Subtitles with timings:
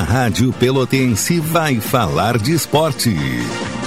[0.00, 3.14] A Rádio Pelotense vai falar de esporte.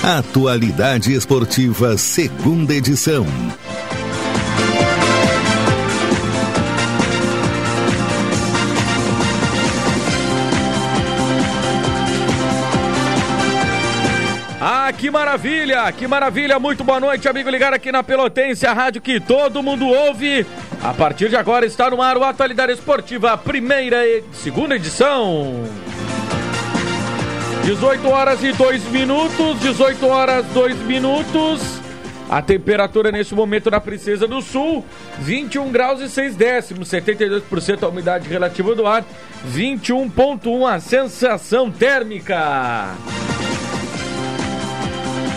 [0.03, 3.25] Atualidade Esportiva, segunda edição.
[14.61, 19.01] Ah, que maravilha, que maravilha, muito boa noite, amigo ligado aqui na Pelotense, a rádio
[19.01, 20.45] que todo mundo ouve.
[20.83, 25.63] A partir de agora está no ar o Atualidade Esportiva, primeira e segunda edição.
[27.63, 31.61] 18 horas e 2 minutos, 18 horas 2 minutos.
[32.29, 34.83] A temperatura neste momento na Princesa do Sul,
[35.19, 39.05] 21 graus e 6 décimos, 72% a umidade relativa do ar,
[39.49, 42.89] 21.1 a sensação térmica.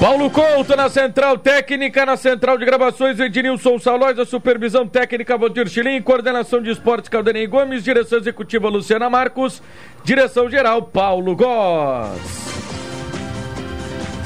[0.07, 5.69] Paulo Couto na central técnica, na central de gravações, Ednilson Salóis, a supervisão técnica Valdir
[5.69, 9.61] Chilim, coordenação de esportes Caldenei Gomes, direção executiva Luciana Marcos,
[10.05, 12.21] direção geral Paulo Góes.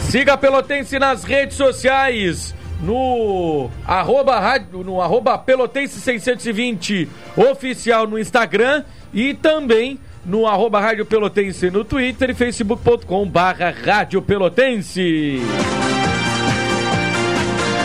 [0.00, 4.38] Siga a Pelotense nas redes sociais, no arroba,
[4.70, 12.30] no arroba Pelotense 620 oficial no Instagram e também no arroba Rádio Pelotense no Twitter
[12.30, 15.40] e facebook.com barra Rádio Pelotense.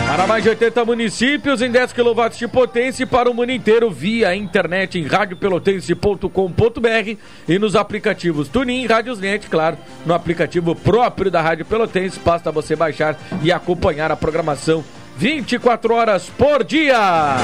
[0.06, 3.90] Para mais de 80 municípios em 10 kW de potência e para o mundo inteiro
[3.90, 7.16] via internet em radiopelotense.com.br
[7.48, 13.18] e nos aplicativos Tunin Radiosnet, claro, no aplicativo próprio da Rádio Pelotense, basta você baixar
[13.42, 14.82] e acompanhar a programação
[15.18, 17.36] 24 horas por dia.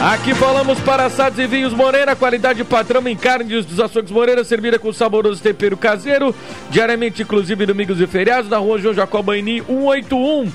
[0.00, 4.78] Aqui falamos para assados e vinhos Moreira, qualidade padrão em carnes dos açougues Moreira, servida
[4.78, 6.32] com saboroso tempero caseiro,
[6.70, 10.52] diariamente, inclusive domingos e feriados, na rua João Jacobaini 181,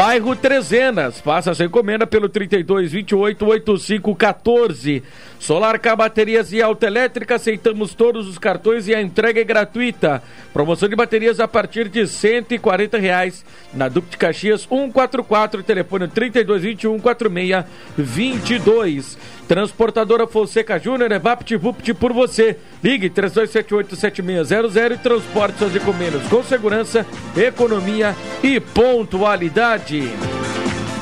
[0.00, 1.20] bairro Trezenas.
[1.20, 5.02] Faça sua encomenda pelo 32 28 85 14.
[5.38, 10.22] Solar K Baterias e Autoelétrica, aceitamos todos os cartões e a entrega é gratuita.
[10.54, 13.44] Promoção de baterias a partir de 140 reais
[13.74, 17.64] na Duque de Caxias 144, telefone 32 21 46
[17.98, 19.18] 22.
[19.50, 22.56] Transportadora Fonseca Júnior é VaptVupt por você.
[22.84, 27.04] Ligue 3278-7600 e transporte suas encomendas com segurança,
[27.36, 30.08] economia e pontualidade.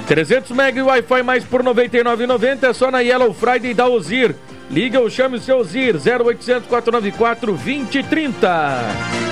[0.06, 4.34] 300 MB Wi-Fi mais por R$ 99,90 é só na Yellow Friday da Ozir.
[4.70, 9.27] Liga ou chame o seu Ozir 0800 494 2030.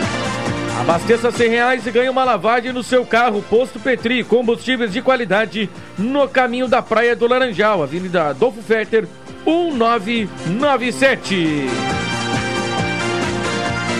[0.80, 3.42] Abasteça 100 reais e ganhe uma lavagem no seu carro.
[3.48, 9.08] Posto Petri, combustíveis de qualidade no caminho da Praia do Laranjal, Avenida Adolfo Fetter,
[9.46, 11.66] 1997.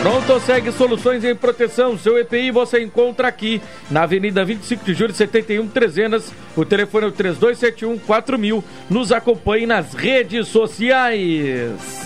[0.03, 1.97] Pronto, segue soluções em proteção.
[1.99, 3.61] Seu EPI você encontra aqui
[3.91, 6.33] na Avenida 25 de Julho 71 Trezenas.
[6.55, 8.63] O telefone é o 3271 4000.
[8.89, 12.06] Nos acompanhe nas redes sociais.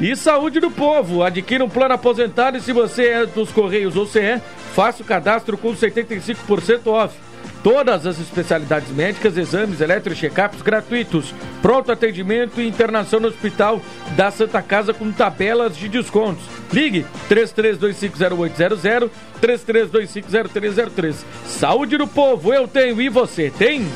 [0.00, 1.22] E saúde do povo.
[1.22, 4.40] Adquira um plano aposentado e se você é dos Correios ou CE,
[4.74, 7.14] faça o cadastro com 75% off.
[7.62, 11.32] Todas as especialidades médicas, exames, eletro check-ups gratuitos.
[11.60, 13.80] Pronto atendimento e internação no Hospital
[14.16, 16.44] da Santa Casa com tabelas de descontos.
[16.72, 19.10] Ligue 33250800,
[19.40, 21.14] 33250303.
[21.46, 23.86] Saúde do povo, eu tenho e você tem?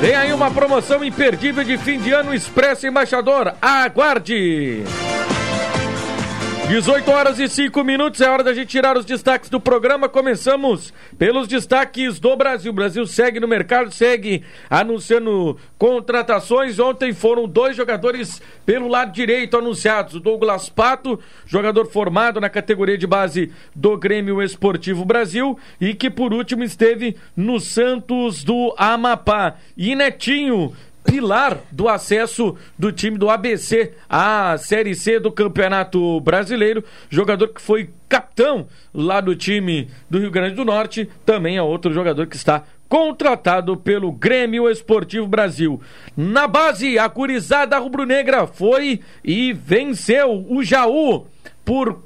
[0.00, 3.52] Tem aí uma promoção imperdível de fim de ano Expresso Embaixador.
[3.60, 4.82] Aguarde!
[6.70, 10.08] 18 horas e 5 minutos, é hora da gente tirar os destaques do programa.
[10.08, 12.70] Começamos pelos destaques do Brasil.
[12.70, 16.78] O Brasil segue no mercado, segue anunciando contratações.
[16.78, 22.96] Ontem foram dois jogadores pelo lado direito anunciados: o Douglas Pato, jogador formado na categoria
[22.96, 29.56] de base do Grêmio Esportivo Brasil, e que por último esteve no Santos do Amapá.
[29.76, 30.72] E Netinho
[31.04, 37.60] pilar do acesso do time do ABC à Série C do Campeonato Brasileiro, jogador que
[37.60, 42.36] foi capitão lá do time do Rio Grande do Norte, também é outro jogador que
[42.36, 45.80] está contratado pelo Grêmio Esportivo Brasil.
[46.16, 51.26] Na base, a curizada rubro-negra foi e venceu o Jaú
[51.64, 52.02] por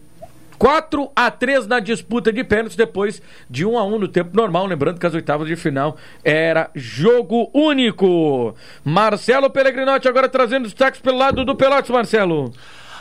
[0.59, 4.67] 4 a 3 na disputa de pênaltis, depois de 1 a 1 no tempo normal.
[4.67, 8.55] Lembrando que as oitavas de final era jogo único.
[8.85, 12.53] Marcelo Pellegrinotti agora trazendo destaques pelo lado do Pelotas, Marcelo.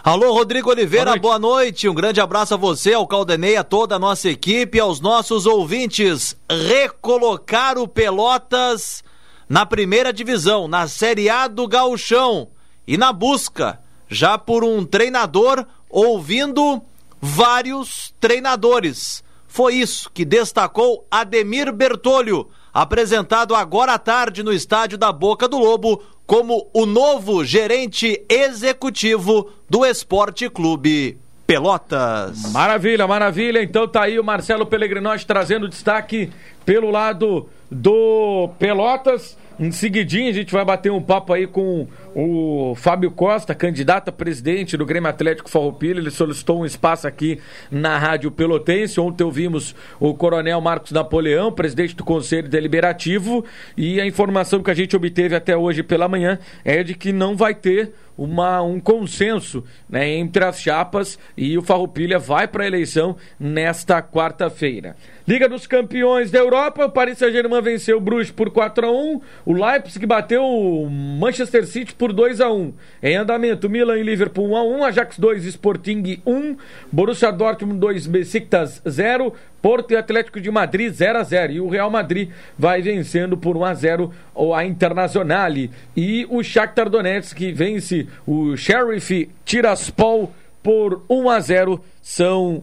[0.03, 1.21] Alô, Rodrigo Oliveira, boa noite.
[1.21, 1.89] boa noite.
[1.89, 6.35] Um grande abraço a você, ao Caldenei, a toda a nossa equipe, aos nossos ouvintes.
[6.49, 9.01] Recolocar o Pelotas
[9.47, 12.49] na primeira divisão, na Série A do Gauchão.
[12.85, 13.79] E na busca,
[14.09, 16.81] já por um treinador, ouvindo
[17.25, 19.23] vários treinadores.
[19.47, 25.57] Foi isso que destacou Ademir Bertolho apresentado agora à tarde no estádio da Boca do
[25.57, 31.17] Lobo como o novo gerente executivo do Esporte Clube
[31.47, 32.51] Pelotas.
[32.51, 33.63] Maravilha, maravilha.
[33.63, 36.29] Então tá aí o Marcelo Pellegrinotti trazendo destaque
[36.65, 39.37] pelo lado do Pelotas.
[39.59, 44.11] Em seguidinho a gente vai bater um papo aí com o Fábio Costa, candidato a
[44.11, 45.99] presidente do Grêmio Atlético Farroupilha.
[45.99, 47.39] Ele solicitou um espaço aqui
[47.69, 48.99] na Rádio Pelotense.
[48.99, 53.45] Ontem ouvimos o Coronel Marcos Napoleão, presidente do Conselho Deliberativo,
[53.77, 57.35] e a informação que a gente obteve até hoje pela manhã é de que não
[57.35, 62.67] vai ter uma, um consenso né, entre as chapas e o Farroupilha vai para a
[62.67, 64.95] eleição nesta quarta-feira.
[65.25, 69.21] Liga dos Campeões da Europa, o Paris Saint-Germain venceu o Bruges por 4 a 1
[69.45, 74.49] o Leipzig bateu o Manchester City por 2 a 1 Em andamento, Milan e Liverpool
[74.49, 76.57] 1 a 1 Ajax 2, Sporting 1,
[76.91, 81.69] Borussia Dortmund 2, Besiktas 0, Porto e Atlético de Madrid 0 a 0 E o
[81.69, 82.29] Real Madrid
[82.59, 84.11] vai vencendo por 1 a 0
[84.53, 85.71] a Internazionale.
[85.95, 92.61] E o Shakhtar Donetsk que vence o Sheriff Tiraspol por 1 a 0 são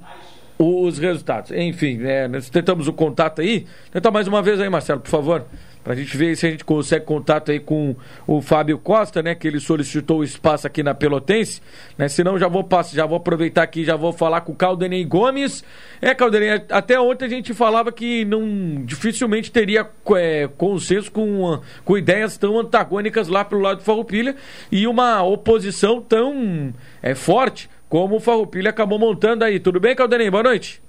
[0.61, 1.51] os resultados.
[1.53, 3.67] Enfim, é, nós tentamos o contato aí.
[3.91, 5.47] Tenta mais uma vez aí, Marcelo, por favor.
[5.83, 7.97] Pra gente ver se a gente consegue contato aí com
[8.27, 9.35] o Fábio Costa, né?
[9.35, 11.62] Que ele solicitou o espaço aqui na Pelotense,
[11.97, 12.07] né?
[12.07, 15.65] Senão já vou passar, já vou aproveitar aqui, já vou falar com o Caldenei Gomes.
[16.03, 21.97] É, Caldenei, até ontem a gente falava que não dificilmente teria é, consenso com, com
[21.97, 24.37] ideias tão antagônicas lá pelo lado do Farroupilha
[24.71, 29.59] e uma oposição tão é, forte como o Farroupilha acabou montando aí.
[29.59, 30.31] Tudo bem, Caldenei?
[30.31, 30.81] Boa noite.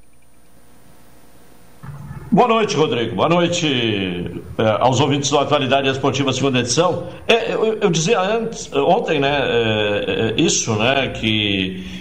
[2.31, 3.15] Boa noite, Rodrigo.
[3.15, 7.09] Boa noite é, aos ouvintes da Atualidade Esportiva Segunda Edição.
[7.27, 11.99] É, eu, eu, dizia antes, ontem, né, é, é isso, né, que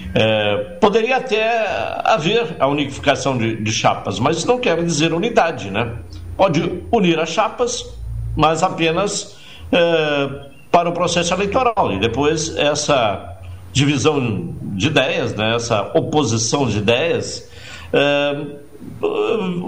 [0.80, 1.66] poderia até
[2.04, 5.94] haver a unificação de, de, chapas, mas isso não quer dizer unidade, né?
[6.36, 7.96] Pode unir as chapas,
[8.36, 9.36] mas apenas
[10.70, 13.29] para o processo eleitoral e depois essa
[13.72, 17.48] divisão de ideias, né, essa oposição de ideias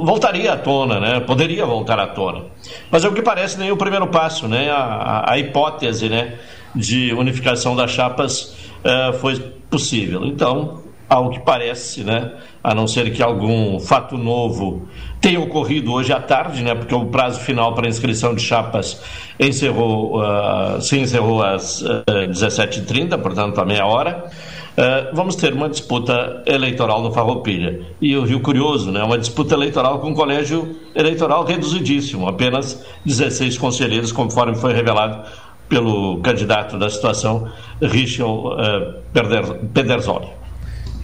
[0.04, 1.20] voltaria à tona, né?
[1.20, 2.46] Poderia voltar à tona.
[2.90, 4.70] Mas é o que parece nem o primeiro passo, né?
[4.70, 6.38] A, a hipótese, né?
[6.75, 8.54] De unificação das chapas
[8.84, 9.38] uh, foi
[9.69, 10.25] possível.
[10.25, 10.81] Então,
[11.12, 12.32] ao que parece, né?
[12.64, 14.88] A não ser que algum fato novo
[15.20, 16.75] tenha ocorrido hoje à tarde, né?
[16.75, 19.03] Porque o prazo final para inscrição de chapas
[19.38, 24.25] encerrou, uh, se encerrou às uh, eh, 17h30, portanto, a meia hora.
[24.73, 27.81] Uh, vamos ter uma disputa eleitoral no Farroupilha.
[28.00, 33.59] E o Rio Curioso, né, uma disputa eleitoral com um colégio eleitoral reduzidíssimo, apenas 16
[33.59, 35.29] conselheiros, conforme foi revelado
[35.69, 37.50] pelo candidato da situação,
[37.82, 40.41] Richel uh, Pedersoli.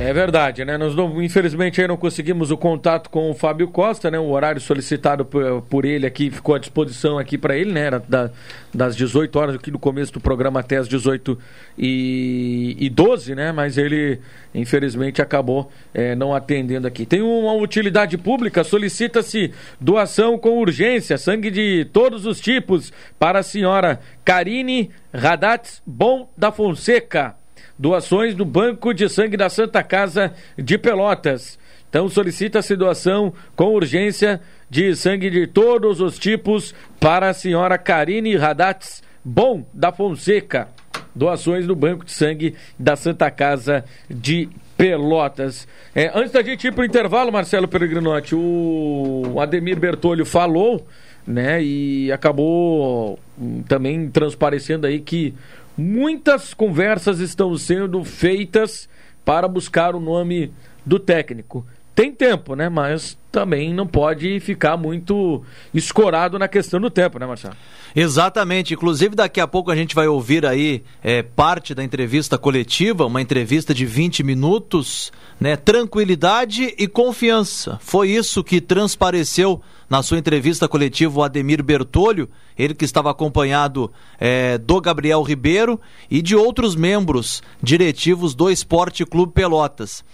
[0.00, 0.78] É verdade, né?
[0.78, 4.16] Nós não, infelizmente aí não conseguimos o contato com o Fábio Costa, né?
[4.16, 7.80] O horário solicitado por, por ele aqui ficou à disposição aqui para ele, né?
[7.80, 8.30] Era da,
[8.72, 11.36] das 18 horas aqui no começo do programa até as 18
[11.76, 13.50] e, e 12, né?
[13.50, 14.20] Mas ele
[14.54, 17.04] infelizmente acabou é, não atendendo aqui.
[17.04, 23.42] Tem uma utilidade pública, solicita-se doação com urgência, sangue de todos os tipos para a
[23.42, 27.34] senhora Karine Radatz Bom da Fonseca
[27.78, 31.58] doações do Banco de Sangue da Santa Casa de Pelotas.
[31.88, 38.36] Então solicita-se doação com urgência de sangue de todos os tipos para a senhora Karine
[38.36, 40.68] Radatz Bom da Fonseca.
[41.14, 45.66] Doações do Banco de Sangue da Santa Casa de Pelotas.
[45.94, 50.86] É, antes da gente ir para o intervalo, Marcelo Peregrinotti, o Ademir Bertolho falou,
[51.26, 55.34] né, e acabou hum, também transparecendo aí que
[55.78, 58.88] Muitas conversas estão sendo feitas
[59.24, 60.52] para buscar o nome
[60.84, 61.64] do técnico.
[61.98, 62.68] Tem tempo, né?
[62.68, 65.42] Mas também não pode ficar muito
[65.74, 67.56] escorado na questão do tempo, né, Marcelo?
[67.92, 68.72] Exatamente.
[68.72, 73.20] Inclusive, daqui a pouco a gente vai ouvir aí é, parte da entrevista coletiva, uma
[73.20, 75.56] entrevista de 20 minutos, né?
[75.56, 77.80] Tranquilidade e confiança.
[77.82, 83.90] Foi isso que transpareceu na sua entrevista coletiva o Ademir Bertolho, ele que estava acompanhado
[84.20, 90.04] é, do Gabriel Ribeiro e de outros membros diretivos do Esporte Clube Pelotas.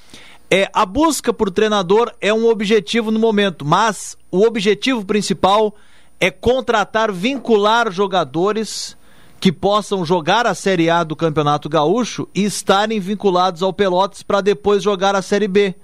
[0.57, 5.75] É, a busca por treinador é um objetivo no momento, mas o objetivo principal
[6.21, 8.97] é contratar, vincular jogadores
[9.41, 14.41] que possam jogar a Série A do Campeonato Gaúcho e estarem vinculados ao Pelotas para
[14.41, 15.75] depois jogar a Série B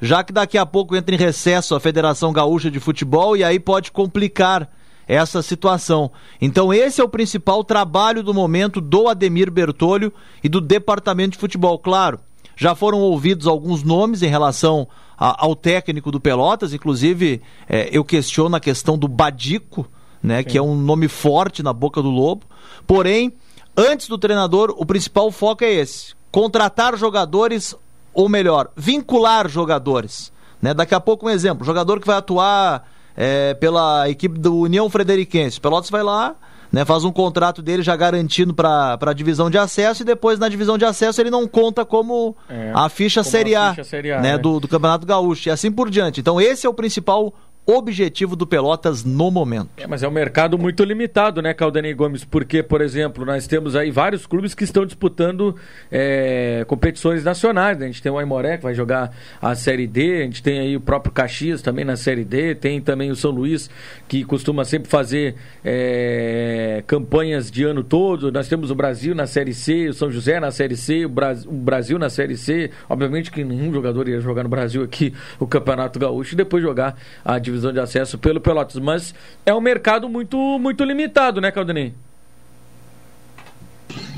[0.00, 3.60] já que daqui a pouco entra em recesso a Federação Gaúcha de Futebol e aí
[3.60, 4.68] pode complicar
[5.06, 6.10] essa situação.
[6.40, 11.38] Então, esse é o principal trabalho do momento do Ademir Bertolho e do Departamento de
[11.38, 11.78] Futebol.
[11.78, 12.18] Claro,
[12.56, 18.04] já foram ouvidos alguns nomes em relação a, ao técnico do Pelotas, inclusive é, eu
[18.04, 19.88] questiono a questão do Badico
[20.26, 20.42] né?
[20.42, 22.44] Que é um nome forte na boca do Lobo.
[22.84, 23.32] Porém,
[23.76, 27.76] antes do treinador, o principal foco é esse: contratar jogadores,
[28.12, 30.32] ou melhor, vincular jogadores.
[30.60, 30.74] Né?
[30.74, 35.60] Daqui a pouco um exemplo, jogador que vai atuar é, pela equipe do União Frederiquense.
[35.60, 36.34] Pelotas vai lá,
[36.72, 40.48] né, faz um contrato dele já garantindo para a divisão de acesso e depois na
[40.48, 44.12] divisão de acesso ele não conta como é, a ficha como Série A, ficha série
[44.12, 44.38] a né, né?
[44.38, 46.20] Do, do Campeonato Gaúcho e assim por diante.
[46.20, 47.32] Então esse é o principal
[47.66, 49.70] objetivo do Pelotas no momento.
[49.76, 52.24] É, mas é um mercado muito limitado, né, Caldanei Gomes?
[52.24, 55.56] Porque, por exemplo, nós temos aí vários clubes que estão disputando
[55.90, 57.76] é, competições nacionais.
[57.76, 57.86] Né?
[57.86, 60.76] A gente tem o Aimoré que vai jogar a Série D, a gente tem aí
[60.76, 63.68] o próprio Caxias também na Série D, tem também o São Luís
[64.06, 68.30] que costuma sempre fazer é, campanhas de ano todo.
[68.30, 71.12] Nós temos o Brasil na Série C, o São José na Série C, o,
[71.48, 72.70] o Brasil na Série C.
[72.88, 76.96] Obviamente que nenhum jogador ia jogar no Brasil aqui o Campeonato Gaúcho e depois jogar
[77.24, 78.78] a divisão divisão de acesso pelo Pelotas.
[78.78, 81.94] Mas é um mercado muito, muito limitado, né, Caldanei?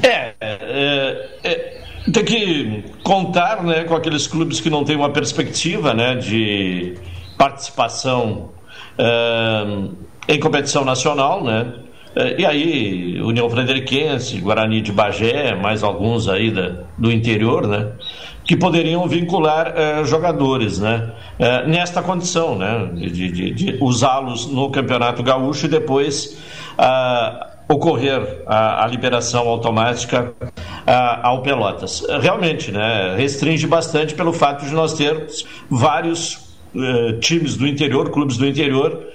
[0.02, 5.94] É, é, é, tem que contar né, com aqueles clubes que não têm uma perspectiva
[5.94, 6.94] né, de
[7.36, 8.50] participação
[8.96, 11.72] é, em competição nacional, né?
[12.16, 17.92] É, e aí, União Frederiquense, Guarani de Bagé, mais alguns aí da, do interior, né?
[18.48, 24.70] Que poderiam vincular eh, jogadores né, eh, nesta condição, né, de, de, de usá-los no
[24.70, 26.38] Campeonato Gaúcho e depois
[26.78, 30.32] ah, ocorrer a, a, liberação automática
[30.86, 32.02] ah, ao Pelotas.
[32.22, 38.38] Realmente, né, restringe bastante pelo fato de nós termos vários eh, times do interior, clubes
[38.38, 39.08] do interior,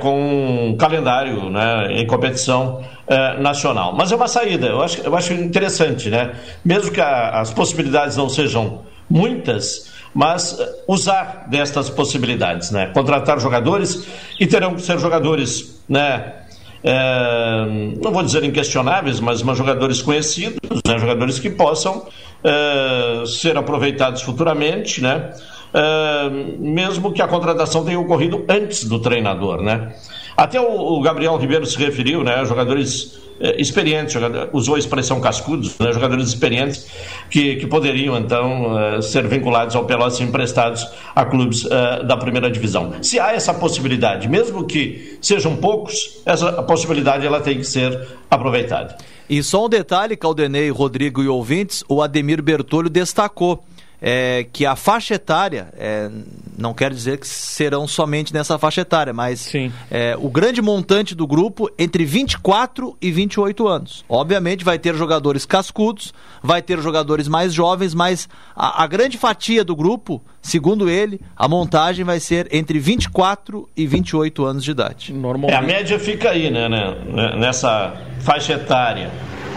[0.00, 3.94] com um calendário né, em competição uh, nacional.
[3.94, 6.34] Mas é uma saída, eu acho, eu acho interessante, né?
[6.64, 12.86] Mesmo que a, as possibilidades não sejam muitas, mas uh, usar destas possibilidades, né?
[12.94, 14.06] Contratar jogadores
[14.38, 16.34] e terão que ser jogadores, né?
[16.82, 17.66] É,
[18.00, 20.98] não vou dizer inquestionáveis, mas, mas jogadores conhecidos, né?
[20.98, 22.06] jogadores que possam
[22.44, 25.32] é, ser aproveitados futuramente, né?
[25.74, 29.92] É, mesmo que a contratação tenha ocorrido antes do treinador, né?
[30.38, 32.44] Até o, Gabriel Ribeiro se referiu, né?
[32.44, 35.92] Jogadores eh, experientes, jogador, usou a expressão cascudos, né?
[35.92, 36.86] jogadores experientes
[37.28, 42.16] que, que poderiam então eh, ser vinculados ao Pelotas e emprestados a clubes eh, da
[42.16, 42.92] primeira divisão.
[43.02, 48.96] Se há essa possibilidade, mesmo que sejam poucos, essa possibilidade ela tem que ser aproveitada.
[49.28, 53.64] E só um detalhe, Caldenei, Rodrigo e ouvintes, o Ademir Bertolho destacou
[54.00, 56.10] é, que a faixa etária, é,
[56.56, 59.52] não quer dizer que serão somente nessa faixa etária, mas
[59.90, 64.04] é, o grande montante do grupo entre 24 e 28 anos.
[64.08, 66.12] Obviamente vai ter jogadores cascudos,
[66.42, 71.48] vai ter jogadores mais jovens, mas a, a grande fatia do grupo, segundo ele, a
[71.48, 75.12] montagem vai ser entre 24 e 28 anos de idade.
[75.12, 75.52] Normalmente...
[75.52, 79.10] É, a média fica aí, né, né, nessa faixa etária.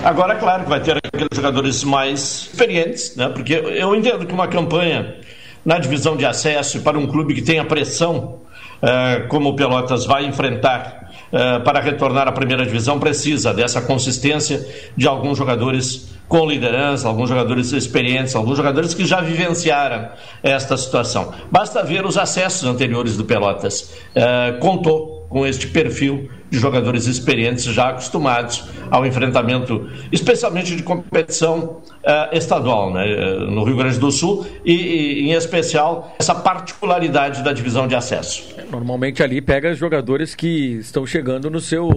[0.03, 3.29] Agora, claro que vai ter aqueles jogadores mais experientes, né?
[3.29, 5.17] Porque eu entendo que uma campanha
[5.63, 8.39] na divisão de acesso para um clube que tenha pressão,
[8.81, 14.67] eh, como o Pelotas vai enfrentar eh, para retornar à primeira divisão, precisa dessa consistência
[14.98, 20.10] de alguns jogadores com liderança, alguns jogadores experientes, alguns jogadores que já vivenciaram
[20.41, 21.31] esta situação.
[21.51, 23.93] Basta ver os acessos anteriores do Pelotas.
[24.15, 31.81] Eh, contou com este perfil de jogadores experientes já acostumados ao enfrentamento, especialmente de competição
[32.03, 37.41] uh, estadual, né, eh, no Rio Grande do Sul e, e, em especial, essa particularidade
[37.41, 38.53] da divisão de acesso.
[38.70, 41.89] Normalmente ali pega jogadores que estão chegando no seu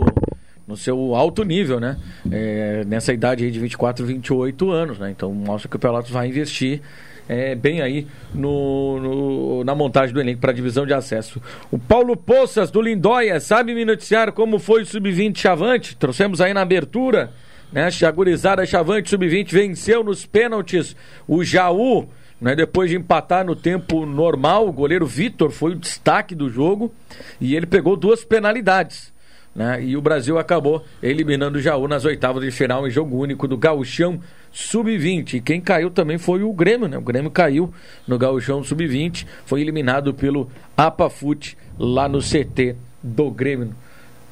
[0.67, 1.99] no seu alto nível, né?
[2.31, 5.11] É, nessa idade aí de 24, 28 anos, né?
[5.11, 6.81] Então mostra que o Pelotas vai investir
[7.29, 11.41] é, bem aí no, no, na montagem do elenco para a divisão de acesso.
[11.71, 15.97] O Paulo Poças, do Lindóia, sabe me noticiar como foi o Sub-20 Chavante?
[15.97, 17.33] Trouxemos aí na abertura,
[17.73, 17.91] né?
[17.91, 20.95] Chagurizada Chavante Sub-20 venceu nos pênaltis
[21.27, 22.09] o Jaú.
[22.41, 26.93] Né, depois de empatar no tempo normal, o goleiro Vitor foi o destaque do jogo
[27.41, 29.15] e ele pegou duas penalidades.
[29.55, 29.83] Né?
[29.85, 33.57] E o Brasil acabou eliminando o Jaú nas oitavas de final em jogo único do
[33.57, 34.21] Gauchão
[34.55, 35.35] Sub-20.
[35.35, 36.97] E quem caiu também foi o Grêmio, né?
[36.97, 37.75] O Grêmio caiu
[38.07, 43.75] no Gauchão Sub-20, foi eliminado pelo Apafute lá no CT do Grêmio.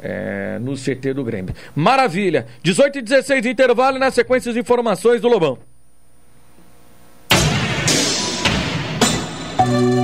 [0.04, 1.54] É, no CT do Grêmio.
[1.76, 2.46] Maravilha!
[2.62, 5.58] 18 e 16 intervalo na sequência de informações do Lobão.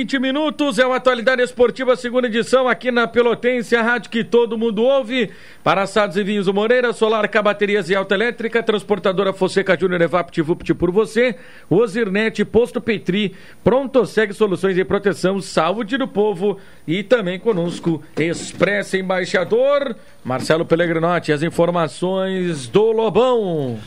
[0.00, 4.56] 20 minutos, é uma atualidade esportiva, segunda edição, aqui na Pelotense, a rádio que todo
[4.56, 5.30] mundo ouve.
[5.62, 10.00] Para assados e vinhos o Moreira, Solar K Baterias e Alta Elétrica, Transportadora Fonseca Júnior
[10.00, 11.36] Evapt Vupt por você,
[11.68, 18.96] Ozirnet, Posto Petri, Pronto Segue Soluções em Proteção, Saúde do Povo e também conosco, Expressa
[18.96, 23.78] Embaixador, Marcelo Pellegrinotti, as informações do Lobão.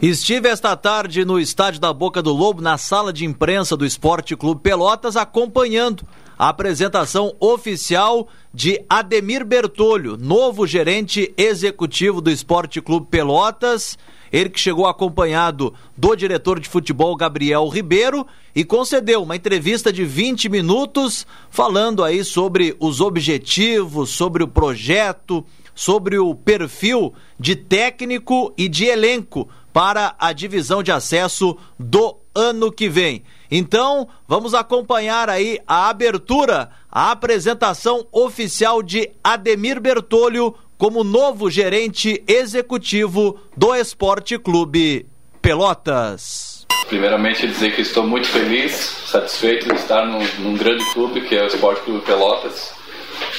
[0.00, 4.36] Estive esta tarde no estádio da Boca do Lobo, na sala de imprensa do Esporte
[4.36, 6.06] Clube Pelotas, acompanhando
[6.36, 13.96] a apresentação oficial de Ademir Bertolho, novo gerente executivo do Esporte Clube Pelotas.
[14.32, 20.04] Ele que chegou acompanhado do diretor de futebol Gabriel Ribeiro e concedeu uma entrevista de
[20.04, 25.44] 20 minutos falando aí sobre os objetivos, sobre o projeto,
[25.74, 32.70] sobre o perfil de técnico e de elenco para a divisão de acesso do ano
[32.70, 33.22] que vem.
[33.50, 42.22] Então, vamos acompanhar aí a abertura, a apresentação oficial de Ademir Bertolho como novo gerente
[42.26, 45.06] executivo do Esporte Clube
[45.40, 46.66] Pelotas.
[46.88, 48.72] Primeiramente dizer que estou muito feliz,
[49.06, 52.72] satisfeito de estar num, num grande clube que é o Esporte Clube Pelotas,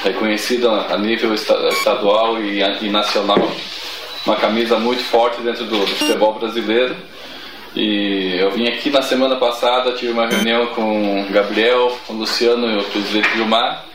[0.03, 3.51] reconhecido a nível estadual e, e nacional
[4.25, 6.95] uma camisa muito forte dentro do, futebol brasileiro.
[7.75, 12.17] E eu vim aqui na semana passada, tive uma reunião com o Gabriel, com o
[12.17, 13.85] Luciano e o presidente Gilmar,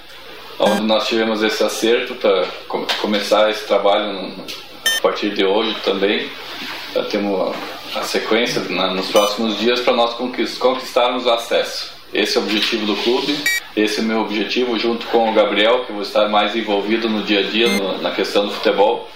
[0.59, 2.45] onde nós tivemos esse acerto para
[3.01, 4.33] começar esse trabalho
[4.99, 6.29] a partir de hoje também.
[6.93, 7.55] Já temos
[7.95, 11.97] a sequência nos próximos dias para nós conquistarmos o acesso.
[12.13, 13.37] Esse é o objetivo do clube,
[13.77, 17.23] esse é o meu objetivo, junto com o Gabriel, que vou estar mais envolvido no
[17.23, 19.09] dia a dia no, na questão do futebol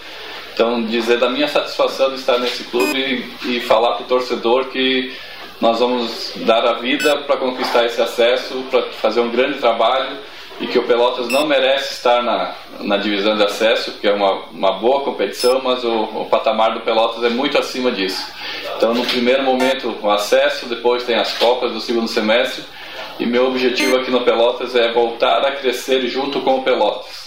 [0.54, 2.98] então, dizer da minha satisfação de estar nesse clube
[3.44, 5.12] e, e falar para o torcedor que
[5.60, 10.18] nós vamos dar a vida para conquistar esse acesso, para fazer um grande trabalho
[10.60, 14.44] e que o Pelotas não merece estar na, na divisão de acesso, que é uma,
[14.52, 18.26] uma boa competição, mas o, o patamar do Pelotas é muito acima disso.
[18.76, 22.64] Então, no primeiro momento, o acesso, depois tem as Copas do segundo semestre,
[23.18, 27.21] e meu objetivo aqui no Pelotas é voltar a crescer junto com o Pelotas.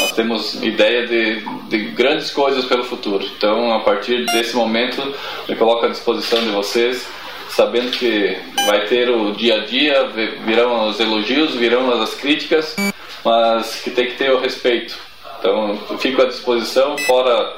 [0.00, 3.24] Nós temos ideia de, de grandes coisas pelo futuro.
[3.36, 5.14] Então, a partir desse momento,
[5.46, 7.06] me coloco à disposição de vocês,
[7.50, 8.36] sabendo que
[8.66, 10.08] vai ter o dia a dia,
[10.44, 12.76] virão os elogios, virão as críticas,
[13.22, 14.98] mas que tem que ter o respeito.
[15.38, 17.56] Então, fico à disposição, fora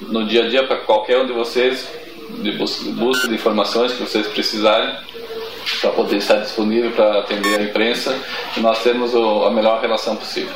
[0.00, 1.88] no dia a dia, para qualquer um de vocês,
[2.40, 4.92] de busca de informações que vocês precisarem,
[5.80, 8.16] para poder estar disponível para atender a imprensa
[8.56, 10.52] e nós termos a melhor relação possível.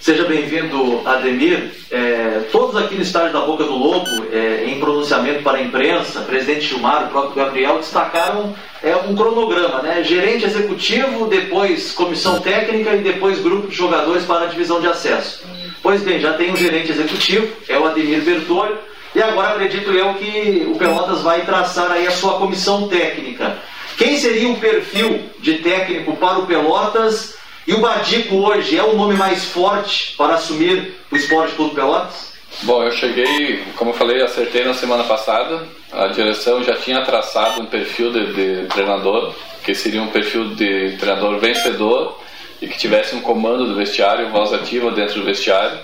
[0.00, 1.72] Seja bem-vindo, Ademir.
[1.90, 6.20] É, todos aqui no estádio da Boca do Lobo, é, em pronunciamento para a imprensa,
[6.20, 10.02] presidente Gilmar, o próprio Gabriel, destacaram é, um cronograma, né?
[10.04, 15.44] Gerente executivo, depois comissão técnica e depois grupo de jogadores para a divisão de acesso.
[15.82, 18.78] Pois bem, já tem um gerente executivo, é o Ademir Bertolho,
[19.14, 23.58] e agora acredito eu que o Pelotas vai traçar aí a sua comissão técnica.
[23.96, 27.37] Quem seria o perfil de técnico para o Pelotas
[27.68, 32.32] e o Badico hoje é o nome mais forte para assumir o Esporte Clube Pelotas?
[32.62, 35.68] Bom, eu cheguei, como eu falei, acertei na semana passada.
[35.92, 40.96] A direção já tinha traçado um perfil de, de treinador, que seria um perfil de
[40.96, 42.18] treinador vencedor
[42.62, 45.80] e que tivesse um comando do vestiário, voz ativa dentro do vestiário.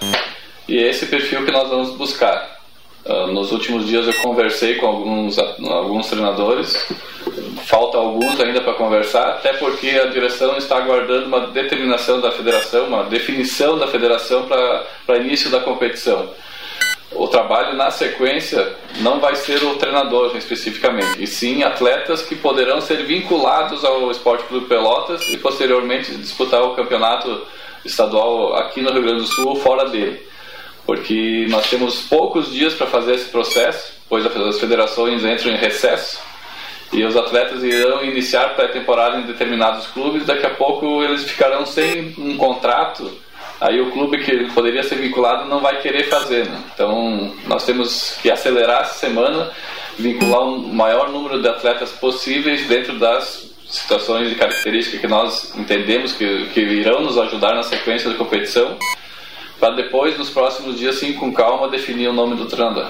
[0.67, 2.61] E é esse perfil que nós vamos buscar.
[3.05, 6.83] Uh, nos últimos dias eu conversei com alguns, alguns treinadores,
[7.75, 12.87] falta alguns ainda para conversar, até porque a direção está aguardando uma determinação da federação,
[12.87, 16.31] uma definição da federação para início da competição.
[17.11, 22.81] O trabalho na sequência não vai ser o treinador especificamente, e sim atletas que poderão
[22.81, 27.43] ser vinculados ao Esporte Clube Pelotas e posteriormente disputar o campeonato
[27.85, 30.23] estadual aqui no Rio Grande do Sul ou fora dele
[30.87, 36.21] porque nós temos poucos dias para fazer esse processo, pois as federações entram em recesso
[36.95, 42.15] e os atletas irão iniciar pré-temporada em determinados clubes, daqui a pouco eles ficarão sem
[42.17, 43.11] um contrato,
[43.61, 46.47] aí o clube que poderia ser vinculado não vai querer fazer.
[46.47, 46.63] Né?
[46.73, 49.51] Então nós temos que acelerar essa semana,
[49.99, 56.13] vincular o maior número de atletas possíveis dentro das situações e características que nós entendemos
[56.13, 58.77] que, que irão nos ajudar na sequência da competição
[59.59, 62.89] para depois, nos próximos dias, sim, com calma, definir o nome do treinador.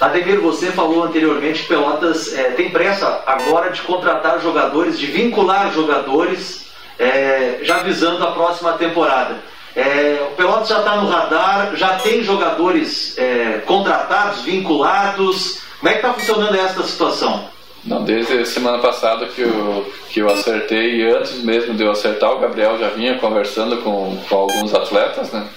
[0.00, 5.72] Ademir, você falou anteriormente que Pelotas é, tem pressa agora de contratar jogadores, de vincular
[5.72, 6.66] jogadores,
[6.98, 9.36] é, já visando a próxima temporada.
[9.76, 13.16] É, o Pelotas já está no radar, já tem jogadores
[13.64, 15.62] contratados, vinculados.
[15.78, 17.48] Como é que está funcionando esta situação?
[17.84, 21.90] Não, desde a semana passada que eu, que eu acertei, e antes mesmo de eu
[21.90, 25.48] acertar, o Gabriel já vinha conversando com, com alguns atletas, né?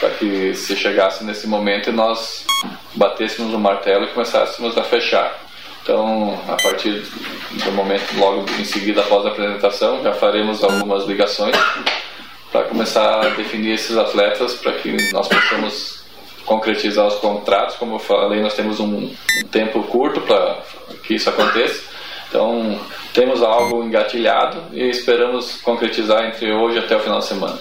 [0.00, 2.44] Para que se chegasse nesse momento nós
[2.94, 5.40] batêssemos o martelo e começássemos a fechar.
[5.82, 7.04] Então, a partir
[7.64, 11.56] do momento, logo em seguida, após a apresentação, já faremos algumas ligações
[12.52, 16.04] para começar a definir esses atletas para que nós possamos
[16.44, 17.76] concretizar os contratos.
[17.76, 20.58] Como eu falei, nós temos um, um tempo curto para
[21.02, 21.90] que isso aconteça.
[22.28, 22.78] Então,
[23.12, 27.58] temos algo engatilhado e esperamos concretizar entre hoje até o final de semana.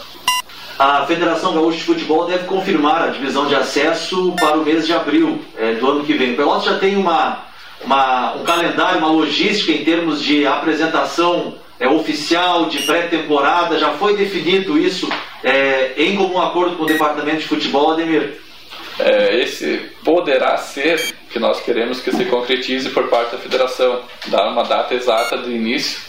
[0.82, 4.92] A Federação Gaúcha de Futebol deve confirmar a divisão de acesso para o mês de
[4.92, 6.34] abril é, do ano que vem.
[6.34, 7.46] O Pelotas já tem uma,
[7.84, 13.78] uma, um calendário, uma logística em termos de apresentação é, oficial, de pré-temporada.
[13.78, 15.08] Já foi definido isso
[15.44, 18.42] é, em comum acordo com o Departamento de Futebol, Ademir?
[18.98, 24.50] É, esse poderá ser que nós queremos que se concretize por parte da federação, dar
[24.50, 26.02] uma data exata de início,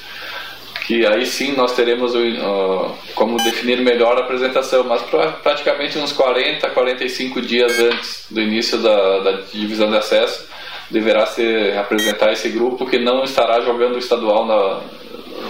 [0.87, 6.13] que aí sim nós teremos uh, como definir melhor a apresentação, mas pra, praticamente uns
[6.13, 10.49] 40, 45 dias antes do início da, da divisão de acesso,
[10.91, 14.81] deverá se apresentar esse grupo que não estará jogando o estadual na,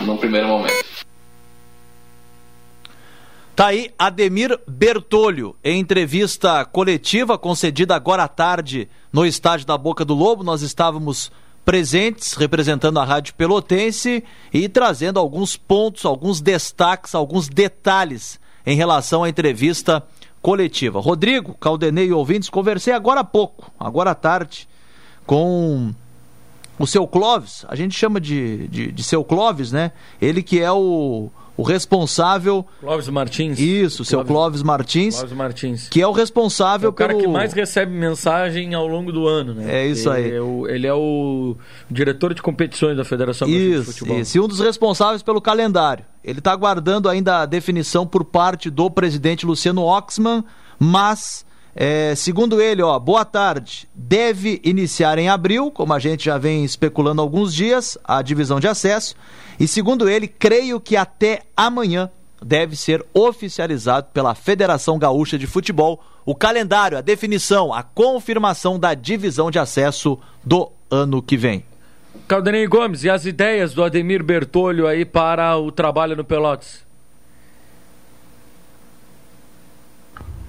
[0.04, 0.82] no primeiro momento.
[3.54, 10.04] Tá aí Ademir Bertolho, em entrevista coletiva concedida agora à tarde no estádio da Boca
[10.04, 10.42] do Lobo.
[10.42, 11.30] Nós estávamos
[11.64, 19.24] presentes, representando a Rádio Pelotense e trazendo alguns pontos, alguns destaques, alguns detalhes em relação
[19.24, 20.04] à entrevista
[20.40, 21.00] coletiva.
[21.00, 24.68] Rodrigo, Caldenei e ouvintes, conversei agora há pouco, agora à tarde,
[25.24, 25.92] com
[26.78, 29.92] o seu Clóvis, a gente chama de, de, de seu Clóvis, né?
[30.20, 31.30] Ele que é o
[31.62, 32.66] o responsável.
[32.80, 33.58] Clóvis Martins.
[33.60, 35.14] Isso, seu Clóvis Martins.
[35.14, 35.88] Clóvis Martins.
[35.88, 37.20] Que é o responsável é o cara pelo...
[37.22, 39.72] que mais recebe mensagem ao longo do ano, né?
[39.72, 40.36] É isso ele aí.
[40.36, 41.56] É o, ele é o
[41.88, 44.18] diretor de competições da Federação isso, de Futebol.
[44.18, 46.04] Isso, e um dos responsáveis pelo calendário.
[46.24, 50.44] Ele está aguardando ainda a definição por parte do presidente Luciano Oxman,
[50.80, 53.88] mas é, segundo ele, ó, boa tarde.
[53.94, 58.60] Deve iniciar em abril, como a gente já vem especulando há alguns dias, a divisão
[58.60, 59.14] de acesso.
[59.58, 62.10] E segundo ele, creio que até amanhã
[62.42, 68.94] deve ser oficializado pela Federação Gaúcha de Futebol o calendário, a definição, a confirmação da
[68.94, 71.64] divisão de acesso do ano que vem.
[72.28, 76.84] Caldenei Gomes, e as ideias do Ademir Bertolho aí para o trabalho no Pelotas?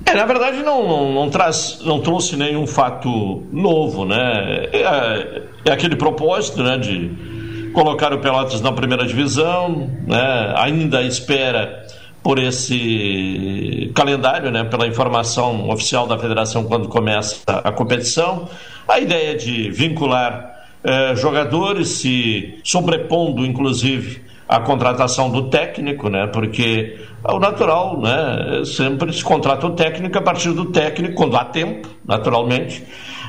[0.05, 4.67] É, na verdade não, não, não, traz, não trouxe nenhum fato novo, né?
[4.71, 10.53] É, é, aquele propósito, né, de colocar o Pelotas na primeira divisão, né?
[10.57, 11.85] Ainda espera
[12.21, 18.47] por esse calendário, né, pela informação oficial da federação quando começa a competição.
[18.87, 24.21] A ideia de vincular eh, jogadores, se sobrepondo, inclusive,
[24.53, 26.27] a contratação do técnico, né?
[26.27, 28.63] Porque o natural, né?
[28.63, 32.83] Sempre se contrata o técnico a partir do técnico, quando há tempo, naturalmente,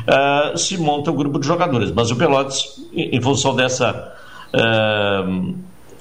[0.06, 1.90] uh, se monta o grupo de jogadores.
[1.92, 4.12] Mas o Pelotas, em, função dessa
[4.52, 5.54] uh,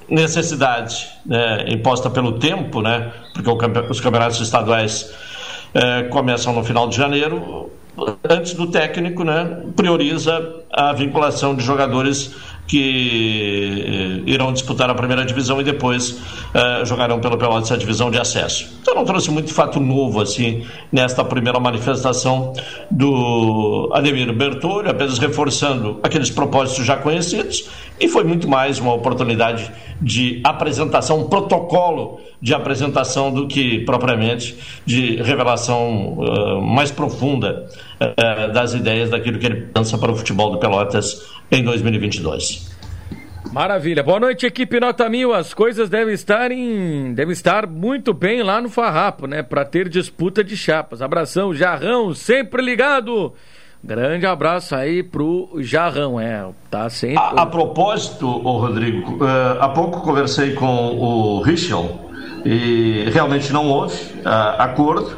[0.09, 3.13] necessidade né, imposta pelo tempo, né?
[3.33, 3.57] Porque o,
[3.89, 5.09] os campeonatos estaduais
[5.73, 7.71] uh, começam no final de janeiro.
[8.29, 12.35] Antes do técnico, né, prioriza a vinculação de jogadores
[12.67, 18.09] que eh, irão disputar a primeira divisão e depois uh, jogarão pelo Pelotas a divisão
[18.09, 18.71] de acesso.
[18.81, 22.53] Então não trouxe muito fato novo assim nesta primeira manifestação
[22.89, 29.71] do Ademir Bertolli, apenas reforçando aqueles propósitos já conhecidos e foi muito mais uma oportunidade
[30.01, 37.67] de apresentação, um protocolo de apresentação do que propriamente de revelação uh, mais profunda
[38.11, 42.73] uh, das ideias daquilo que ele pensa para o futebol do Pelotas em 2022.
[43.51, 44.01] Maravilha.
[44.01, 45.31] Boa noite, equipe Nota Mil.
[45.31, 49.43] As coisas devem estar em, devem estar muito bem lá no Farrapo, né?
[49.43, 51.03] Para ter disputa de chapas.
[51.03, 53.31] Abração, Jarrão, sempre ligado.
[53.83, 57.19] Grande abraço aí pro Jarrão, é, tá sempre.
[57.19, 62.09] A, a propósito, ô Rodrigo, uh, há pouco conversei com o Richel
[62.45, 65.17] e realmente não houve uh, acordo.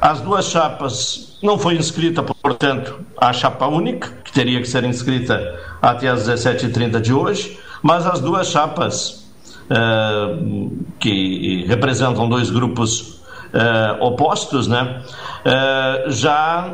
[0.00, 5.58] As duas chapas não foi inscrita, portanto, a chapa única, que teria que ser inscrita
[5.80, 9.26] até às 17h30 de hoje, mas as duas chapas
[9.70, 13.20] uh, que representam dois grupos
[13.54, 15.02] uh, opostos, né,
[15.46, 16.70] uh, já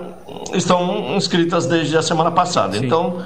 [0.53, 2.77] estão inscritas desde a semana passada.
[2.77, 2.87] Sim.
[2.87, 3.25] Então,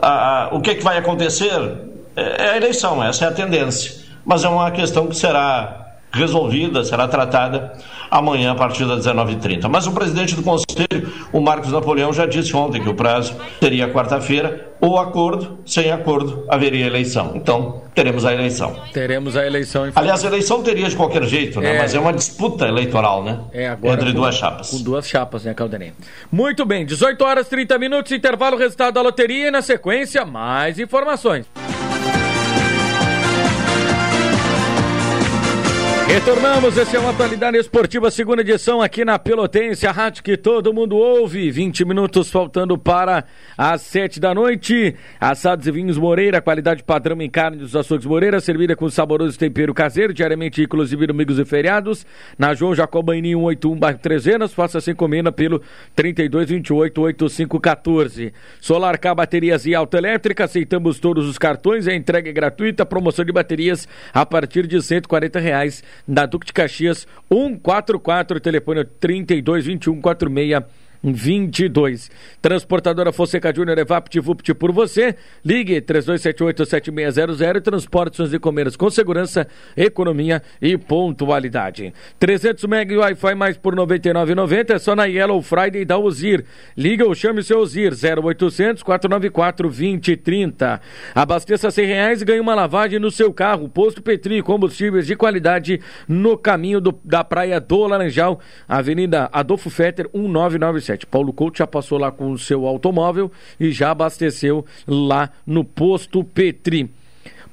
[0.00, 1.78] a, a, o que, é que vai acontecer
[2.14, 4.02] é a eleição, essa é a tendência.
[4.24, 5.81] Mas é uma questão que será
[6.12, 7.72] resolvida, será tratada
[8.10, 9.68] amanhã a partir das 19h30.
[9.68, 13.88] Mas o presidente do Conselho, o Marcos Napoleão, já disse ontem que o prazo seria
[13.88, 17.32] quarta-feira, ou acordo, sem acordo, haveria eleição.
[17.34, 18.76] Então, teremos a eleição.
[18.92, 19.90] Teremos a eleição.
[19.94, 21.76] Aliás, a eleição teria de qualquer jeito, né?
[21.76, 21.78] É...
[21.78, 23.40] Mas é uma disputa eleitoral, né?
[23.52, 24.70] É, agora Entre com, duas chapas.
[24.70, 25.92] Com duas chapas, né, Caldenei?
[26.30, 31.46] Muito bem, 18 horas 30 minutos, intervalo, resultado da loteria e na sequência, mais informações.
[36.12, 40.74] Retornamos, esse é uma atualidade esportiva, segunda edição aqui na Pelotense, a rádio que todo
[40.74, 41.50] mundo ouve.
[41.50, 43.24] 20 minutos faltando para
[43.56, 44.94] as 7 da noite.
[45.18, 49.72] Assados e vinhos Moreira, qualidade padrão em carne dos açougues Moreira, servida com saboroso tempero
[49.72, 52.04] caseiro, diariamente inclusive domingos e feriados.
[52.38, 55.62] Na João Jacobaini 181, bairro Trezenas, faça sem encomenda pelo
[55.96, 58.34] 3228-8514.
[58.60, 63.32] Solar K Baterias e Autoelétrica, aceitamos todos os cartões, a entrega é gratuita, promoção de
[63.32, 70.62] baterias a partir de 140 reais da Duque de Caxias, 144, telefone 3221 46
[71.02, 72.10] 22.
[72.40, 75.16] Transportadora Fonseca Júnior é VaptVupt por você.
[75.44, 81.92] Ligue 3278-7600 e transporte suas encomendas com segurança, economia e pontualidade.
[82.18, 86.44] 300 MB Wi-Fi mais por R$ 99,90 é só na Yellow Friday da Ozir.
[86.76, 90.80] Liga ou chame seu Ozir 0800 494 2030.
[91.14, 93.68] Abasteça 100 reais e ganhe uma lavagem no seu carro.
[93.68, 100.08] Posto Petri, combustíveis de qualidade no caminho do, da Praia do Laranjal, Avenida Adolfo Fetter
[100.12, 100.91] 1997.
[101.06, 106.22] Paulo Couto já passou lá com o seu automóvel e já abasteceu lá no posto
[106.24, 106.90] Petri.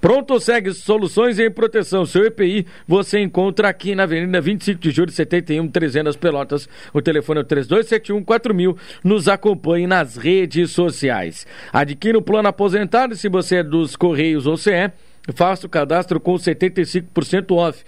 [0.02, 2.06] Pronto segue soluções em proteção.
[2.06, 6.69] Seu EPI você encontra aqui na Avenida 25 de Julho, 71, 300 Pelotas.
[6.93, 8.78] O telefone é o 3271 4000.
[9.04, 11.45] Nos acompanhe nas redes sociais.
[11.73, 14.89] Adquira o plano aposentado se você é dos Correios ou CE.
[15.36, 17.84] Faça o cadastro com 75% off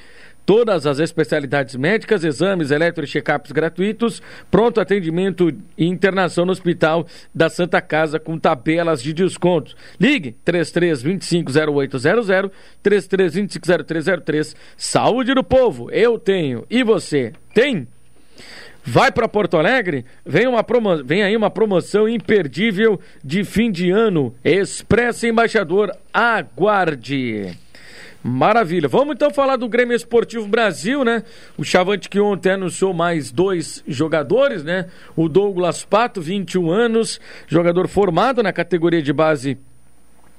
[0.51, 7.07] todas as especialidades médicas, exames, eletro e check-ups gratuitos, pronto atendimento e internação no Hospital
[7.33, 9.73] da Santa Casa com tabelas de desconto.
[9.97, 12.51] Ligue 33250800,
[12.83, 14.53] 33250303.
[14.75, 17.87] Saúde do povo, eu tenho e você tem?
[18.83, 20.03] Vai para Porto Alegre?
[20.25, 21.01] Vem, uma promo...
[21.01, 24.35] Vem aí uma promoção imperdível de fim de ano.
[24.43, 27.57] Expresso Embaixador, aguarde.
[28.23, 28.87] Maravilha.
[28.87, 31.23] Vamos então falar do Grêmio Esportivo Brasil, né?
[31.57, 34.85] O Chavante que ontem anunciou mais dois jogadores, né?
[35.15, 39.57] O Douglas Pato, 21 anos, jogador formado na categoria de base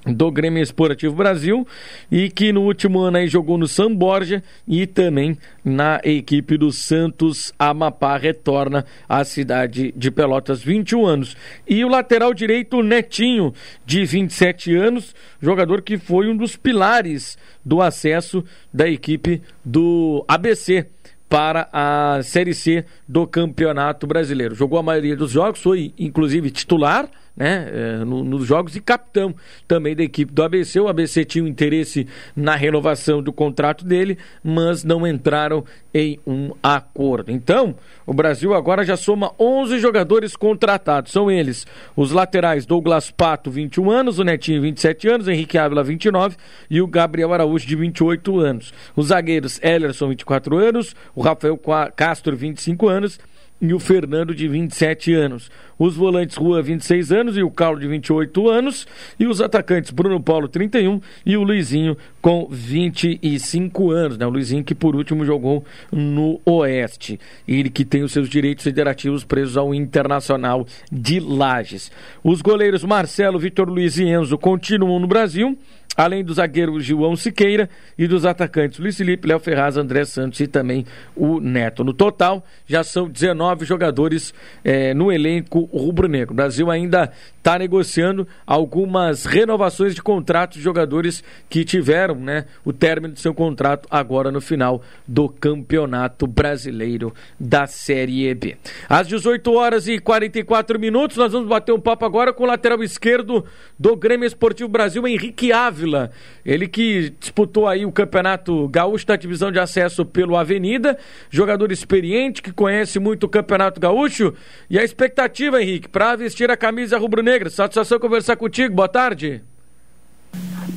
[0.05, 1.65] do Grêmio Esportivo Brasil
[2.11, 6.71] e que no último ano aí jogou no São Borja e também na equipe do
[6.71, 11.37] Santos Amapá retorna à cidade de Pelotas 21 anos
[11.67, 13.53] e o lateral direito Netinho
[13.85, 20.87] de 27 anos jogador que foi um dos pilares do acesso da equipe do ABC
[21.29, 24.53] para a Série C do Campeonato Brasileiro.
[24.53, 29.33] Jogou a maioria dos jogos, foi inclusive titular né, no, nos jogos e capitão
[29.67, 30.79] também da equipe do ABC.
[30.79, 36.51] O ABC tinha um interesse na renovação do contrato dele, mas não entraram em um
[36.61, 37.31] acordo.
[37.31, 41.11] Então, o Brasil agora já soma 11 jogadores contratados.
[41.11, 41.65] São eles
[41.95, 46.35] os laterais Douglas Pato, 21 anos, o Netinho, 27 anos, Henrique Ávila, 29
[46.69, 48.73] e o Gabriel Araújo, de 28 anos.
[48.95, 51.59] Os zagueiros Ellerson, 24 anos, o Rafael
[51.95, 53.19] Castro, 25 anos
[53.63, 55.49] e o Fernando, de 27 anos.
[55.79, 58.85] Os volantes Rua, 26 anos, e o Carlos, de 28 anos.
[59.17, 64.17] E os atacantes Bruno Paulo, 31, e o Luizinho, com 25 anos.
[64.17, 64.25] Né?
[64.25, 67.17] O Luizinho que, por último, jogou no Oeste.
[67.47, 71.89] Ele que tem os seus direitos federativos presos ao Internacional de Lages.
[72.21, 75.57] Os goleiros Marcelo, Vitor Luiz e Enzo continuam no Brasil
[75.95, 80.47] além do zagueiro João Siqueira e dos atacantes Luiz Felipe, Léo Ferraz, André Santos e
[80.47, 81.83] também o Neto.
[81.83, 86.33] No total, já são 19 jogadores eh, no elenco rubro-negro.
[86.33, 92.71] O Brasil ainda está negociando algumas renovações de contratos de jogadores que tiveram né, o
[92.71, 98.55] término de seu contrato agora no final do Campeonato Brasileiro da Série B.
[98.87, 102.81] Às 18 horas e 44 minutos, nós vamos bater um papo agora com o lateral
[102.81, 103.45] esquerdo
[103.77, 105.51] do Grêmio Esportivo Brasil, Henrique
[105.83, 106.09] Ávila.
[106.45, 110.97] Ele que disputou aí o Campeonato Gaúcho da divisão de acesso pelo Avenida,
[111.29, 114.33] jogador experiente que conhece muito o Campeonato Gaúcho.
[114.69, 117.49] E a expectativa, Henrique, para vestir a camisa rubro-negra.
[117.49, 118.73] Satisfação conversar contigo.
[118.73, 119.43] Boa tarde.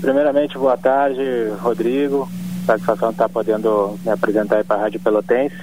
[0.01, 1.23] Primeiramente, boa tarde,
[1.61, 2.29] Rodrigo.
[2.67, 5.57] Satisfação estar podendo me apresentar aí para a Rádio Pelotense.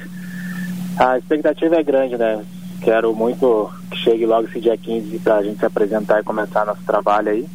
[0.98, 2.44] A expectativa é grande, né?
[2.82, 6.66] Quero muito que chegue logo esse dia 15 para a gente se apresentar e começar
[6.66, 7.48] nosso trabalho aí.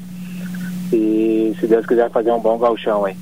[0.93, 3.17] E se Deus quiser fazer um bom galchão aí.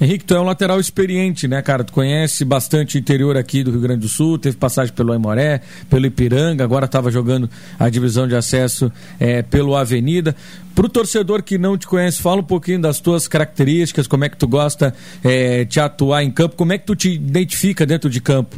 [0.00, 1.84] Henrique, tu é um lateral experiente, né, cara?
[1.84, 5.60] Tu conhece bastante o interior aqui do Rio Grande do Sul, teve passagem pelo Aimoré,
[5.88, 10.34] pelo Ipiranga, agora estava jogando a divisão de acesso é, pelo Avenida.
[10.74, 14.28] Para o torcedor que não te conhece, fala um pouquinho das tuas características, como é
[14.28, 18.10] que tu gosta é, de atuar em campo, como é que tu te identifica dentro
[18.10, 18.56] de campo?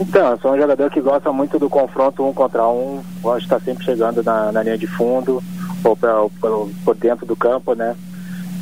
[0.00, 3.44] Então, eu sou um jogador que gosta muito do confronto um contra um, gosto de
[3.44, 5.40] estar sempre chegando na, na linha de fundo
[5.84, 7.94] ou pra, por, por dentro do campo, né?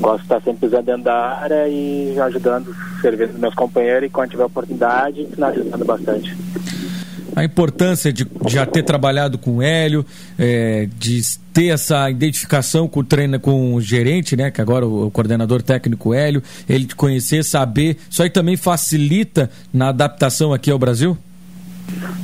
[0.01, 4.31] Gosto de estar sempre pisando dentro da área e ajudando, servindo meus companheiros e quando
[4.31, 6.35] tiver oportunidade, finalizando bastante.
[7.37, 10.05] A importância de já ter trabalhado com o Hélio,
[10.39, 11.21] é, de
[11.53, 14.51] ter essa identificação com o treino, com o gerente, né?
[14.51, 19.89] Que agora o coordenador técnico Hélio, ele te conhecer, saber, isso aí também facilita na
[19.89, 21.17] adaptação aqui ao Brasil?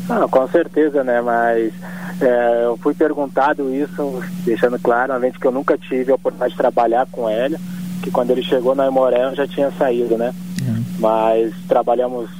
[0.09, 1.21] Ah, com certeza, né?
[1.21, 1.73] Mas
[2.21, 6.53] é, eu fui perguntado isso, deixando claro, além de que eu nunca tive a oportunidade
[6.53, 7.57] de trabalhar com ele,
[8.03, 10.33] que quando ele chegou na Imoré eu já tinha saído, né?
[10.63, 10.85] Uhum.
[10.99, 12.31] Mas trabalhamos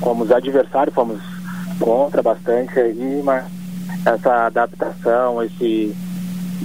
[0.00, 1.20] como adversários, fomos
[1.80, 3.44] contra bastante aí, mas
[4.04, 5.94] essa adaptação, esse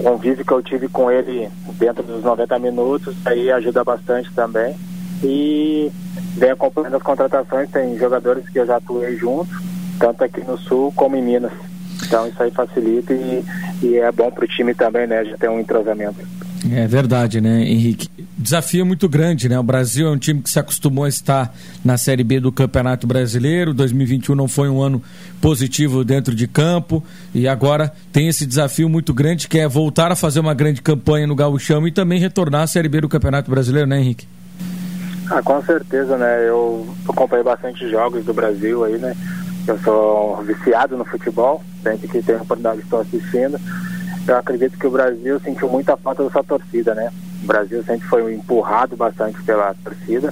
[0.02, 4.76] convívio que eu tive com ele dentro dos 90 minutos, aí ajuda bastante também.
[5.24, 5.92] E
[6.36, 9.50] vem acompanhando as contratações, tem jogadores que eu já atuei junto,
[10.00, 11.54] tanto aqui no Sul como em Minas.
[12.06, 13.44] Então isso aí facilita e,
[13.82, 15.24] e é bom para o time também, né?
[15.26, 16.20] Já tem um entrosamento.
[16.72, 18.08] É verdade, né, Henrique?
[18.38, 19.60] Desafio é muito grande, né?
[19.60, 23.06] O Brasil é um time que se acostumou a estar na Série B do Campeonato
[23.06, 23.74] Brasileiro.
[23.74, 25.02] 2021 não foi um ano
[25.42, 30.16] positivo dentro de campo e agora tem esse desafio muito grande que é voltar a
[30.16, 33.88] fazer uma grande campanha no Gauchão e também retornar à Série B do Campeonato Brasileiro,
[33.88, 34.26] né, Henrique?
[35.36, 36.48] Ah, com certeza, né?
[36.48, 39.16] Eu acompanhei bastante jogos do Brasil aí, né?
[39.66, 43.60] Eu sou viciado no futebol, sempre que tenho oportunidade estou assistindo.
[44.28, 47.12] Eu acredito que o Brasil sentiu muita falta da sua torcida, né?
[47.44, 50.32] O Brasil sempre foi empurrado bastante pela torcida.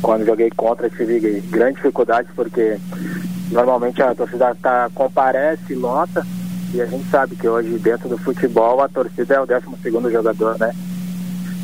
[0.00, 2.78] Quando joguei contra, tive grandes dificuldades, porque
[3.50, 6.26] normalmente a torcida tá, comparece, lota,
[6.72, 10.10] e a gente sabe que hoje dentro do futebol a torcida é o 12 segundo
[10.10, 10.72] jogador, né?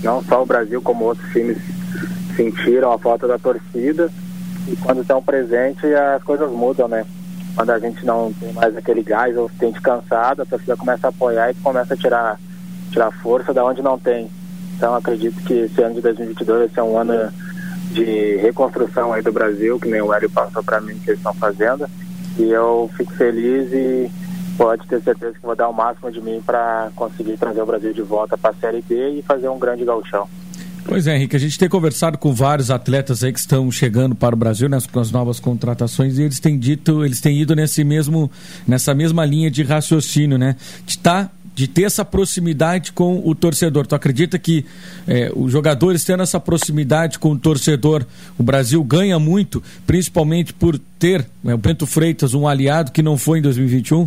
[0.03, 1.57] Não só o Brasil, como outros times
[2.35, 4.11] sentiram a falta da torcida
[4.67, 7.05] e quando estão presentes as coisas mudam, né?
[7.55, 11.07] Quando a gente não tem mais aquele gás ou se sente cansado, a torcida começa
[11.07, 12.41] a apoiar e começa a tirar,
[12.91, 14.29] tirar força da onde não tem.
[14.77, 17.33] Então acredito que esse ano de 2022 vai ser um ano
[17.93, 21.35] de reconstrução aí do Brasil, que nem o Hélio passou para mim que eles estão
[21.35, 21.87] fazendo.
[22.37, 24.11] E eu fico feliz e
[24.57, 27.93] pode ter certeza que vou dar o máximo de mim para conseguir trazer o Brasil
[27.93, 30.29] de volta para a Série B e fazer um grande gauchão.
[30.87, 34.35] Pois é, Henrique, a gente tem conversado com vários atletas aí que estão chegando para
[34.35, 37.83] o Brasil né, com as novas contratações e eles têm dito, eles têm ido nesse
[37.83, 38.31] mesmo,
[38.69, 40.57] nessa mesma linha de raciocínio, né?
[40.85, 43.87] De tá, de ter essa proximidade com o torcedor.
[43.87, 44.67] Tu acredita que
[45.09, 48.05] é, os jogadores tendo essa proximidade com o torcedor,
[48.37, 53.17] o Brasil ganha muito, principalmente por ter né, o Bento Freitas, um aliado que não
[53.17, 54.07] foi em 2021?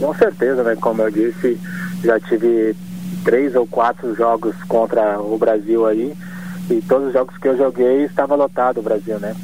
[0.00, 0.74] Com certeza, né?
[0.80, 1.56] Como eu disse,
[2.02, 2.74] já tive
[3.24, 6.14] três ou quatro jogos contra o Brasil aí
[6.70, 9.34] e todos os jogos que eu joguei estava lotado o Brasil, né?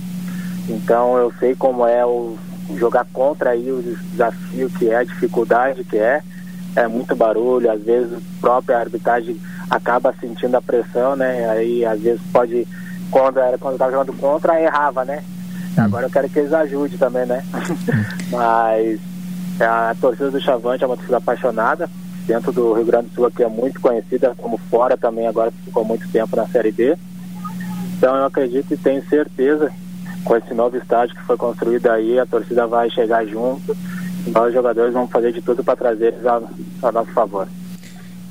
[0.68, 2.36] Então eu sei como é o
[2.76, 6.22] jogar contra aí o desafio que é, a dificuldade que é,
[6.76, 11.48] é muito barulho, às vezes a própria arbitragem acaba sentindo a pressão, né?
[11.50, 12.66] Aí às vezes pode,
[13.10, 15.22] quando era quando estava jogando contra, errava, né?
[15.76, 15.82] Hum.
[15.82, 17.42] Agora eu quero que eles ajudem também, né?
[18.30, 19.00] Mas
[19.60, 21.88] a torcida do Chavante é uma torcida apaixonada,
[22.30, 25.84] dentro do Rio Grande do Sul aqui é muito conhecida, como fora também agora ficou
[25.84, 26.96] muito tempo na Série B.
[27.96, 29.72] Então eu acredito e tenho certeza
[30.24, 33.76] com esse novo estádio que foi construído aí, a torcida vai chegar junto
[34.26, 36.42] nós jogadores vamos fazer de tudo para trazer eles a,
[36.82, 37.48] a nosso favor.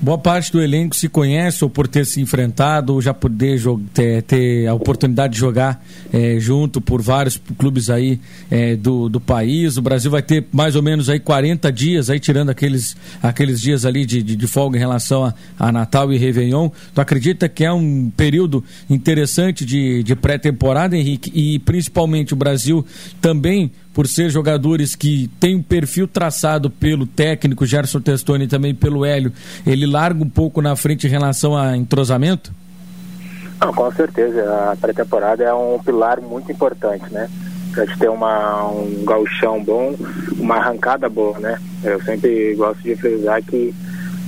[0.02, 3.60] Boa parte do elenco se conhece ou por ter se enfrentado ou já poder
[3.94, 5.84] ter, ter a oportunidade de jogar
[6.14, 8.18] é, junto por vários clubes aí
[8.50, 9.76] é, do, do país.
[9.76, 13.84] O Brasil vai ter mais ou menos aí 40 dias, aí tirando aqueles, aqueles dias
[13.86, 16.70] ali de, de, de folga em relação a, a, Natal e Réveillon.
[16.96, 21.30] Tu acredita que é um período interessante de, de pré-temporada, Henrique?
[21.36, 22.86] E principalmente o Brasil
[23.20, 23.70] também
[24.00, 29.04] por ser jogadores que têm um perfil traçado pelo técnico Gerson Testoni e também pelo
[29.04, 29.34] Hélio,
[29.68, 32.54] ele larga um pouco na frente em relação a entrosamento?
[33.60, 34.72] Não, com certeza.
[34.72, 37.30] A pré-temporada é um pilar muito importante, né?
[37.74, 39.94] Pra gente ter uma, um gauchão bom,
[40.38, 41.60] uma arrancada boa, né?
[41.84, 43.76] Eu sempre gosto de frisar que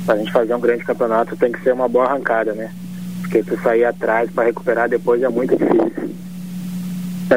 [0.05, 2.73] para a gente fazer um grande campeonato tem que ser uma boa arrancada, né?
[3.21, 6.11] Porque tu sair atrás para recuperar depois é muito difícil.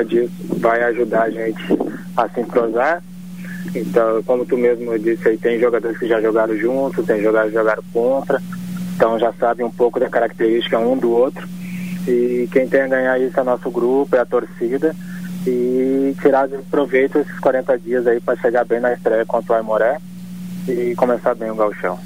[0.08, 3.02] Disso vai ajudar a gente a se entrosar.
[3.74, 7.58] Então, como tu mesmo disse aí, tem jogadores que já jogaram juntos, tem jogadores que
[7.58, 8.40] jogaram contra,
[8.94, 11.48] então já sabem um pouco da característica um do outro.
[12.06, 14.94] E quem tem a ganhar isso é o nosso grupo, é a torcida.
[15.46, 19.56] E tirar de proveito esses 40 dias aí para chegar bem na estreia contra o
[19.56, 19.98] Aimoré
[20.68, 21.98] e começar bem o gauchão.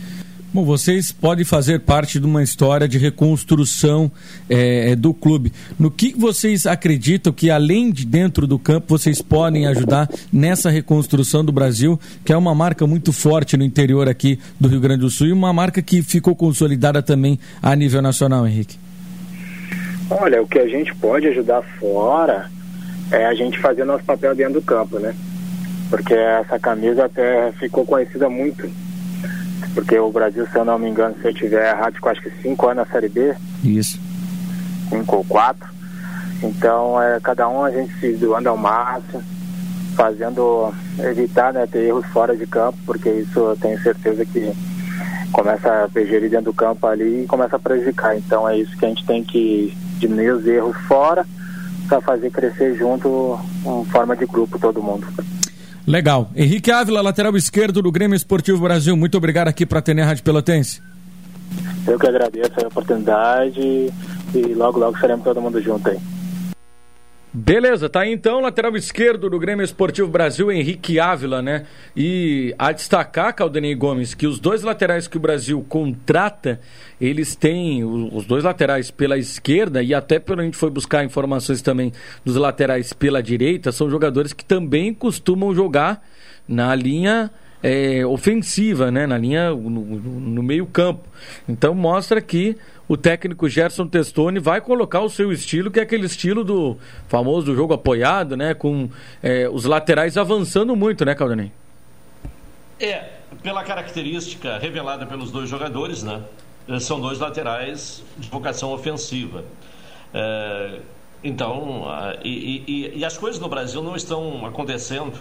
[0.51, 4.11] Bom, vocês podem fazer parte de uma história de reconstrução
[4.49, 5.53] é, do clube.
[5.79, 11.45] No que vocês acreditam que, além de dentro do campo, vocês podem ajudar nessa reconstrução
[11.45, 15.11] do Brasil, que é uma marca muito forte no interior aqui do Rio Grande do
[15.11, 18.79] Sul e uma marca que ficou consolidada também a nível nacional, Henrique?
[20.09, 22.51] Olha, o que a gente pode ajudar fora
[23.11, 25.15] é a gente fazer nosso papel dentro do campo, né?
[25.91, 28.67] Porque essa camisa até ficou conhecida muito
[29.79, 32.33] porque o Brasil, se eu não me engano, se eu tiver errado, ficou acho que
[32.43, 33.33] cinco anos na Série B.
[33.63, 34.01] Isso.
[34.91, 35.69] Cinco ou quatro.
[36.43, 39.23] Então, é, cada um a gente se doando ao máximo,
[39.95, 44.53] fazendo, evitar né, ter erros fora de campo, porque isso eu tenho certeza que
[45.31, 48.19] começa a pegerir dentro do campo ali e começa a prejudicar.
[48.19, 51.25] Então, é isso que a gente tem que diminuir os erros fora
[51.87, 55.07] para fazer crescer junto em forma de grupo todo mundo.
[55.89, 56.29] Legal.
[56.37, 58.95] Henrique Ávila, lateral esquerdo do Grêmio Esportivo Brasil.
[58.95, 60.83] Muito obrigado aqui para a Rádio Pelotense.
[61.87, 63.59] Eu que agradeço a oportunidade
[64.35, 65.99] e logo, logo estaremos todo mundo junto aí.
[67.41, 71.67] Beleza, tá aí então, lateral esquerdo do Grêmio Esportivo Brasil, Henrique Ávila, né?
[71.97, 76.61] E a destacar, Caldenei Gomes, que os dois laterais que o Brasil contrata,
[77.01, 81.63] eles têm, os dois laterais pela esquerda, e até pelo a gente foi buscar informações
[81.63, 81.93] também
[82.25, 86.05] dos laterais pela direita, são jogadores que também costumam jogar
[86.49, 87.31] na linha
[87.63, 89.07] é, ofensiva, né?
[89.07, 91.05] Na linha, no, no meio campo.
[91.49, 92.57] Então mostra que
[92.89, 97.55] o técnico Gerson Testoni vai colocar o seu estilo, que é aquele estilo do famoso
[97.55, 98.55] jogo apoiado, né?
[98.55, 98.89] Com
[99.23, 101.53] é, os laterais avançando muito, né, Caldanei?
[102.81, 103.11] É,
[103.43, 106.23] pela característica revelada pelos dois jogadores, né?
[106.81, 109.45] São dois laterais de vocação ofensiva.
[110.15, 110.81] É,
[111.23, 111.85] então,
[112.25, 115.19] e, e, e as coisas no Brasil não estão acontecendo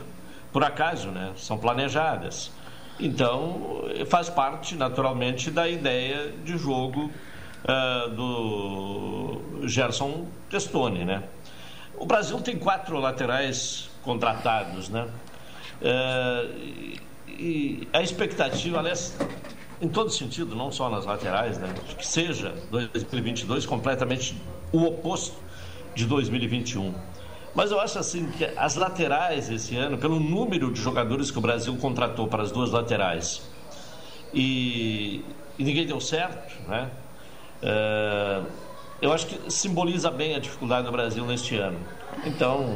[0.54, 1.32] por acaso, né?
[1.36, 2.52] São planejadas.
[3.00, 7.12] Então, faz parte, naturalmente, da ideia de jogo
[7.64, 11.24] uh, do Gerson Testoni, né?
[11.98, 15.08] O Brasil tem quatro laterais contratados, né?
[15.82, 16.98] Uh,
[17.28, 19.16] e a expectativa, aliás,
[19.82, 21.74] em todo sentido, não só nas laterais, né?
[21.98, 24.36] Que seja 2022 completamente
[24.72, 25.38] o oposto
[25.96, 26.94] de 2021.
[27.54, 31.42] Mas eu acho assim que as laterais esse ano, pelo número de jogadores que o
[31.42, 33.42] Brasil contratou para as duas laterais,
[34.34, 35.24] e,
[35.58, 36.92] e ninguém deu certo, né?
[37.62, 38.42] É,
[39.02, 41.78] eu acho que simboliza bem a dificuldade do Brasil neste ano.
[42.26, 42.76] Então,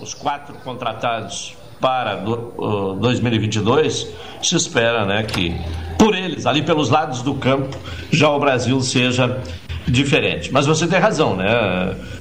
[0.00, 4.08] os quatro contratados para do, uh, 2022,
[4.40, 5.52] se espera né, que,
[5.98, 7.76] por eles, ali pelos lados do campo,
[8.10, 9.40] já o Brasil seja
[9.86, 10.52] diferente.
[10.52, 11.46] Mas você tem razão, né?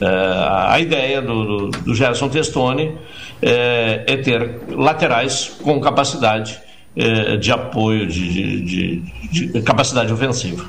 [0.02, 0.08] É,
[0.68, 2.98] a ideia do, do, Gerson Testoni
[3.40, 6.60] é, é, ter laterais com capacidade
[7.40, 8.62] de apoio, de, de,
[9.32, 10.66] de, de capacidade ofensiva.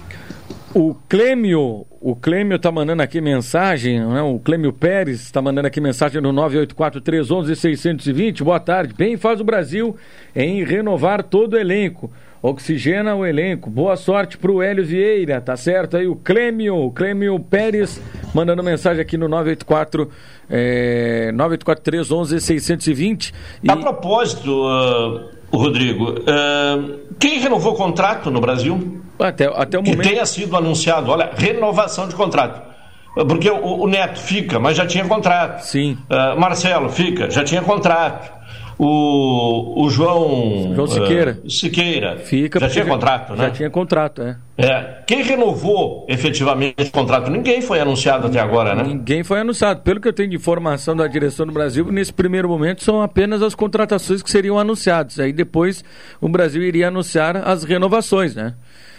[0.74, 4.22] O Clêmio, o Clêmio tá mandando aqui mensagem, né?
[4.22, 8.42] o Clêmio Pérez está mandando aqui mensagem no 984-311-620.
[8.42, 8.94] Boa tarde.
[8.94, 9.94] Bem faz o Brasil
[10.34, 12.10] em renovar todo o elenco.
[12.40, 13.68] Oxigena o elenco.
[13.68, 15.98] Boa sorte pro Hélio Vieira, tá certo?
[15.98, 18.00] Aí o Clêmio, o Clêmio Pérez,
[18.34, 20.10] mandando mensagem aqui no 984
[20.48, 23.34] é, 984-311-620.
[23.62, 23.70] E...
[23.70, 29.02] A propósito, uh, Rodrigo, uh, quem renovou o contrato no Brasil?
[29.28, 30.00] Até, até o momento.
[30.00, 32.72] Que tenha sido anunciado, olha, renovação de contrato.
[33.14, 35.62] Porque o, o Neto fica, mas já tinha contrato.
[35.62, 35.98] Sim.
[36.10, 38.42] Uh, Marcelo fica, já tinha contrato.
[38.78, 41.38] O, o João, João Siqueira.
[41.44, 42.18] Uh, Siqueira.
[42.18, 43.44] Fica já tinha contrato, né?
[43.44, 44.36] Já tinha contrato, é.
[44.56, 45.02] é.
[45.06, 47.30] Quem renovou efetivamente o contrato?
[47.30, 48.82] Ninguém foi anunciado até agora, né?
[48.82, 49.82] Ninguém foi anunciado.
[49.82, 53.42] Pelo que eu tenho de informação da direção do Brasil, nesse primeiro momento são apenas
[53.42, 55.20] as contratações que seriam anunciadas.
[55.20, 55.84] Aí depois
[56.20, 58.54] o Brasil iria anunciar as renovações, né?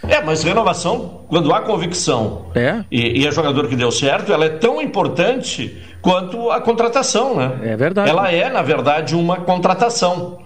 [0.08, 2.84] É, mas renovação, quando há convicção é.
[2.90, 7.58] e, e é jogador que deu certo, ela é tão importante quanto a contratação, né?
[7.62, 8.10] É verdade.
[8.10, 10.38] Ela é, na verdade, uma contratação.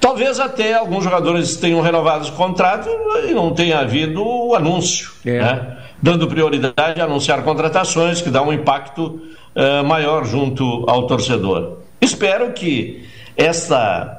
[0.00, 2.88] Talvez até alguns jogadores tenham renovado o contrato
[3.28, 5.38] e não tenha havido o anúncio, é.
[5.38, 5.76] né?
[6.02, 9.20] dando prioridade a anunciar contratações que dá um impacto
[9.54, 11.78] uh, maior junto ao torcedor.
[12.00, 14.18] Espero que essa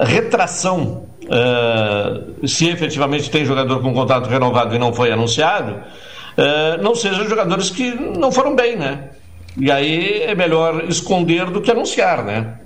[0.00, 6.94] retração uh, se efetivamente tem jogador com contrato renovado e não foi anunciado, uh, não
[6.94, 9.10] sejam jogadores que não foram bem, né?
[9.56, 12.58] E aí é melhor esconder do que anunciar, né?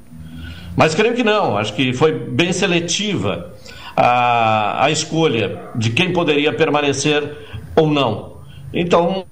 [0.76, 3.52] Mas creio que não, acho que foi bem seletiva
[3.96, 7.36] a, a escolha de quem poderia permanecer
[7.74, 8.35] ou não.
[8.72, 9.24] Então,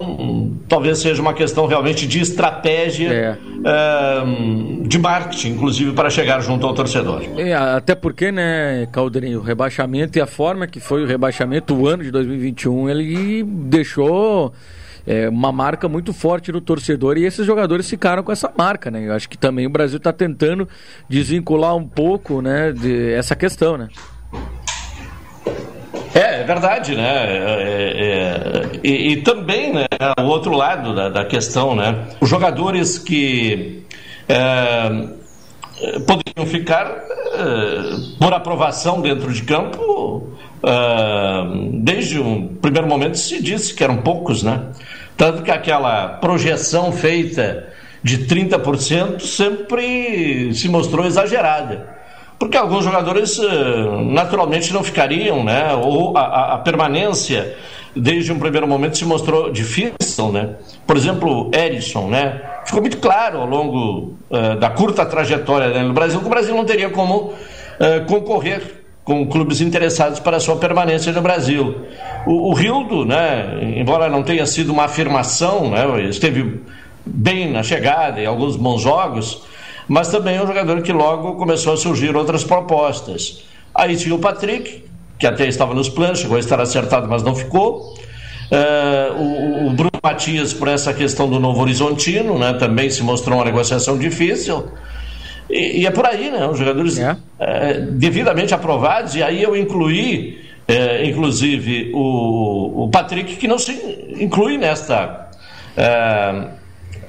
[0.67, 3.37] talvez seja uma questão realmente de estratégia é.
[3.37, 7.23] uh, de marketing, inclusive, para chegar junto ao torcedor.
[7.37, 11.87] É, até porque, né, Caldeirinho, o rebaixamento e a forma que foi o rebaixamento, o
[11.87, 14.53] ano de 2021, ele deixou
[15.05, 19.07] é, uma marca muito forte no torcedor e esses jogadores ficaram com essa marca, né?
[19.07, 20.67] Eu acho que também o Brasil está tentando
[21.07, 23.89] desvincular um pouco, né, de essa questão, né?
[26.35, 27.03] É, é verdade, né?
[27.03, 29.85] É, é, é, e, e, também, né,
[30.19, 32.07] o outro lado da, da questão, né?
[32.19, 33.83] Os jogadores que
[34.27, 34.89] é,
[36.05, 40.31] poderiam ficar é, por aprovação dentro de campo,
[41.73, 44.63] desde o primeiro momento se disse que eram poucos, né?
[45.15, 47.67] Tanto que aquela projeção feita
[48.01, 51.94] de 30% sempre se mostrou exagerada
[52.37, 55.73] porque alguns jogadores eh, naturalmente não ficariam, né?
[55.75, 57.55] Ou a, a, permanência
[57.95, 60.55] desde um primeiro momento se mostrou difícil, né?
[60.85, 62.41] Por exemplo, Erisson, né?
[62.65, 66.55] Ficou muito claro ao longo uh, da curta trajetória dele no Brasil que o Brasil
[66.55, 67.33] não teria como uh,
[68.07, 71.75] concorrer com clubes interessados para sua permanência no Brasil.
[72.25, 73.59] O, o Rildo, né?
[73.77, 76.01] Embora não tenha sido uma afirmação, né?
[76.09, 76.59] Esteve
[77.05, 79.43] bem na chegada e alguns bons jogos
[79.87, 83.43] mas também é um jogador que logo começou a surgir outras propostas.
[83.73, 84.83] Aí tinha o Patrick,
[85.19, 87.93] que até estava nos planos, chegou a estar acertado, mas não ficou.
[88.51, 93.37] Uh, o, o, Bruno Matias, por essa questão do Novo Horizontino, né, também se mostrou
[93.37, 94.67] uma negociação difícil.
[95.49, 96.47] E, e é por aí, né?
[96.47, 97.11] Os jogadores é.
[97.11, 103.71] uh, devidamente aprovados, e aí eu incluí, uh, inclusive, o, o Patrick, que não se
[104.19, 105.25] inclui nesta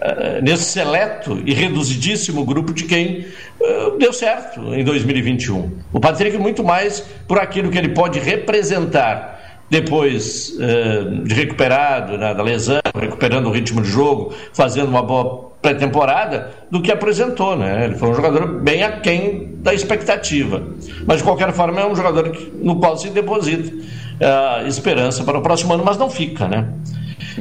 [0.01, 3.27] eh, nesse seleto e reduzidíssimo grupo de quem
[3.61, 5.71] uh, deu certo em 2021.
[5.93, 12.35] O Patrick, muito mais por aquilo que ele pode representar depois uh, de recuperado né,
[12.35, 17.57] da lesão, recuperando o ritmo de jogo, fazendo uma boa pré-temporada, do que apresentou.
[17.57, 17.87] Né?
[17.87, 20.63] Ele foi um jogador bem aquém da expectativa.
[21.07, 25.43] Mas, de qualquer forma, é um jogador no qual se deposita uh, esperança para o
[25.43, 26.47] próximo ano, mas não fica.
[26.47, 26.69] Né?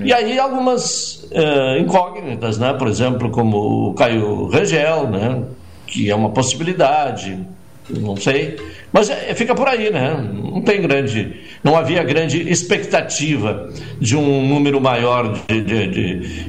[0.04, 2.74] E aí algumas uh, incógnitas, né?
[2.74, 5.44] Por exemplo, como o Caio Regel, né?
[5.88, 7.46] Que é uma possibilidade,
[7.90, 8.58] não sei.
[8.92, 10.16] Mas é, fica por aí, né?
[10.34, 11.42] Não tem grande.
[11.64, 13.70] Não havia grande expectativa
[14.00, 15.88] de um número maior de, de,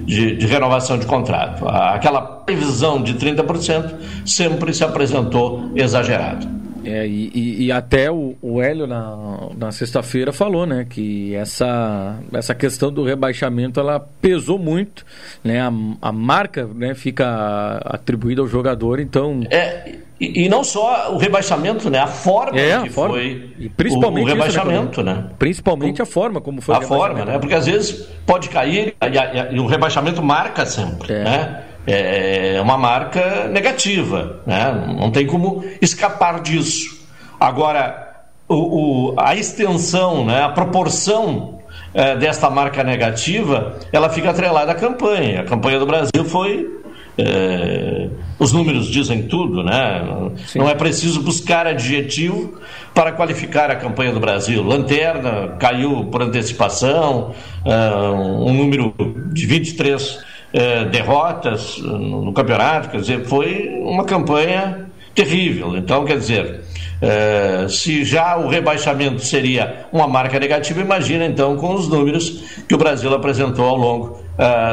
[0.05, 1.67] de, de, renovação de contrato.
[1.69, 6.47] Aquela previsão de 30% sempre se apresentou exagerado.
[6.87, 12.55] É, e, e, até o, o Hélio na, na sexta-feira falou, né, que essa, essa
[12.55, 15.05] questão do rebaixamento ela pesou muito,
[15.43, 19.41] né, a, a marca né, fica atribuída ao jogador, então.
[19.51, 23.51] É, e, e não só o rebaixamento, né, a forma é, que a forma, foi
[23.59, 27.39] e principalmente o, o rebaixamento, isso, né, Principalmente a forma como foi a forma, né,
[27.39, 31.25] porque às vezes pode cair e, e o rebaixamento marca sempre, é.
[31.25, 31.63] né.
[31.87, 34.97] É, é uma marca negativa, né?
[34.99, 37.07] não tem como escapar disso.
[37.39, 41.61] Agora, o, o, a extensão, né, a proporção
[41.93, 45.41] é, desta marca negativa, ela fica atrelada à campanha.
[45.41, 46.75] A campanha do Brasil foi.
[47.19, 50.03] É, os números dizem tudo, né?
[50.47, 50.59] Sim.
[50.59, 52.61] Não é preciso buscar adjetivo
[52.93, 54.63] para qualificar a campanha do Brasil.
[54.63, 57.33] Lanterna caiu por antecipação,
[57.65, 58.95] é, um número
[59.33, 65.77] de 23 é, derrotas no, no campeonato, quer dizer, foi uma campanha terrível.
[65.77, 66.61] Então, quer dizer,
[67.01, 72.75] é, se já o rebaixamento seria uma marca negativa, imagina então com os números que
[72.75, 74.27] o Brasil apresentou ao longo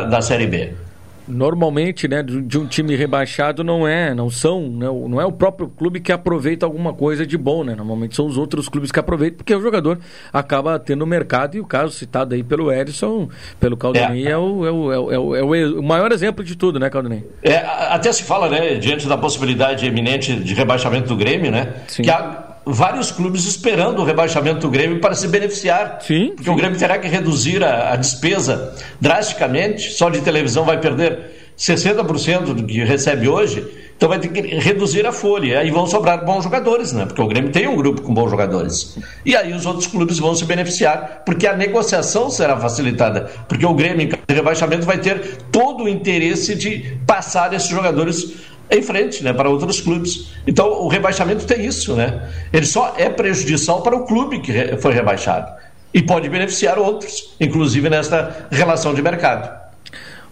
[0.10, 0.83] da Série B
[1.28, 5.68] normalmente, né, de um time rebaixado não é, não são, né, não é o próprio
[5.68, 7.76] clube que aproveita alguma coisa de bom, né?
[7.76, 10.00] Normalmente são os outros clubes que aproveitam, porque o jogador
[10.32, 14.32] acaba tendo mercado e o caso citado aí pelo Edson, pelo Caldanei, é.
[14.32, 17.24] É, o, é, o, é, o, é, o, o, maior exemplo de tudo, né, Caldanei?
[17.42, 22.04] É, até se fala, né, diante da possibilidade eminente de rebaixamento do Grêmio, né, Sim.
[22.04, 26.00] que há vários clubes esperando o rebaixamento do Grêmio para se beneficiar.
[26.02, 26.32] Sim.
[26.36, 26.52] Porque sim.
[26.52, 32.54] o Grêmio terá que reduzir a, a, despesa drasticamente, só de televisão vai perder 60%
[32.54, 33.64] do que recebe hoje,
[33.96, 35.60] então vai ter que reduzir a folha.
[35.60, 37.06] Aí vão sobrar bons jogadores, né?
[37.06, 38.98] Porque o Grêmio tem um grupo com bons jogadores.
[39.26, 43.30] E aí os outros clubes vão se beneficiar, porque a negociação será facilitada.
[43.48, 47.70] Porque o Grêmio, em caso de rebaixamento, vai ter todo o interesse de passar esses
[47.70, 48.34] jogadores
[48.76, 50.34] em frente, né, para outros clubes.
[50.46, 52.30] Então o rebaixamento tem isso, né?
[52.52, 55.52] Ele só é prejudicial para o clube que foi rebaixado
[55.94, 59.64] e pode beneficiar outros, inclusive nesta relação de mercado.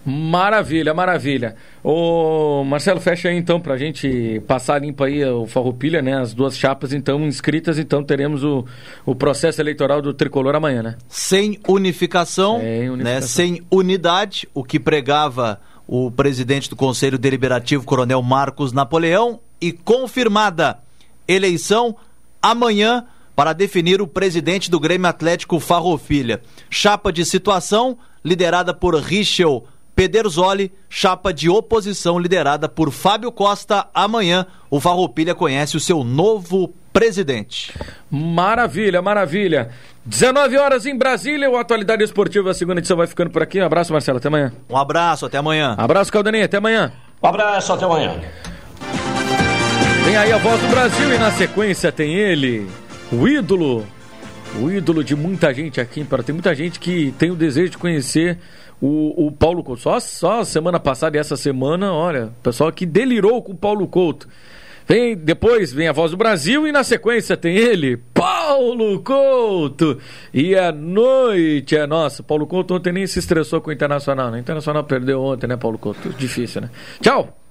[0.04, 1.54] Maravilha, maravilha.
[1.82, 6.18] O Marcelo, fecha aí então pra gente passar limpo aí o Farroupilha, né?
[6.18, 8.64] As duas chapas então inscritas, então teremos o,
[9.06, 10.96] o processo eleitoral do Tricolor amanhã, né?
[11.08, 13.04] Sem unificação, sem, unificação.
[13.04, 13.20] Né?
[13.20, 20.78] sem unidade, o que pregava o presidente do Conselho Deliberativo, Coronel Marcos Napoleão, e confirmada
[21.26, 21.96] eleição
[22.40, 26.42] amanhã para definir o presidente do Grêmio Atlético Farroupilha.
[26.68, 29.64] Chapa de situação liderada por Richel
[29.94, 33.88] Pederzoli, chapa de oposição liderada por Fábio Costa.
[33.94, 37.78] Amanhã, o Farroupilha conhece o seu novo presidente.
[38.10, 39.68] Maravilha, maravilha.
[40.06, 43.60] 19 horas em Brasília, o Atualidade Esportiva, a segunda edição vai ficando por aqui.
[43.60, 44.50] Um abraço, Marcelo, até amanhã.
[44.70, 45.74] Um abraço, até amanhã.
[45.76, 46.90] Abraço, Caldaninha, até amanhã.
[47.22, 48.18] Um abraço, até amanhã.
[50.06, 52.66] Tem aí a voz do Brasil e na sequência tem ele,
[53.12, 53.86] o ídolo,
[54.58, 57.76] o ídolo de muita gente aqui, para tem muita gente que tem o desejo de
[57.78, 58.38] conhecer
[58.80, 59.82] o, o Paulo Couto.
[59.82, 63.86] Só, só semana passada e essa semana, olha, o pessoal que delirou com o Paulo
[63.86, 64.26] Couto.
[64.86, 69.98] Vem, depois vem a voz do Brasil e na sequência tem ele, Paulo Couto.
[70.32, 72.22] E a noite é nossa.
[72.22, 74.38] Paulo Couto ontem nem se estressou com o Internacional, né?
[74.38, 76.10] O Internacional perdeu ontem, né, Paulo Couto?
[76.10, 76.70] Difícil, né?
[77.00, 77.41] Tchau!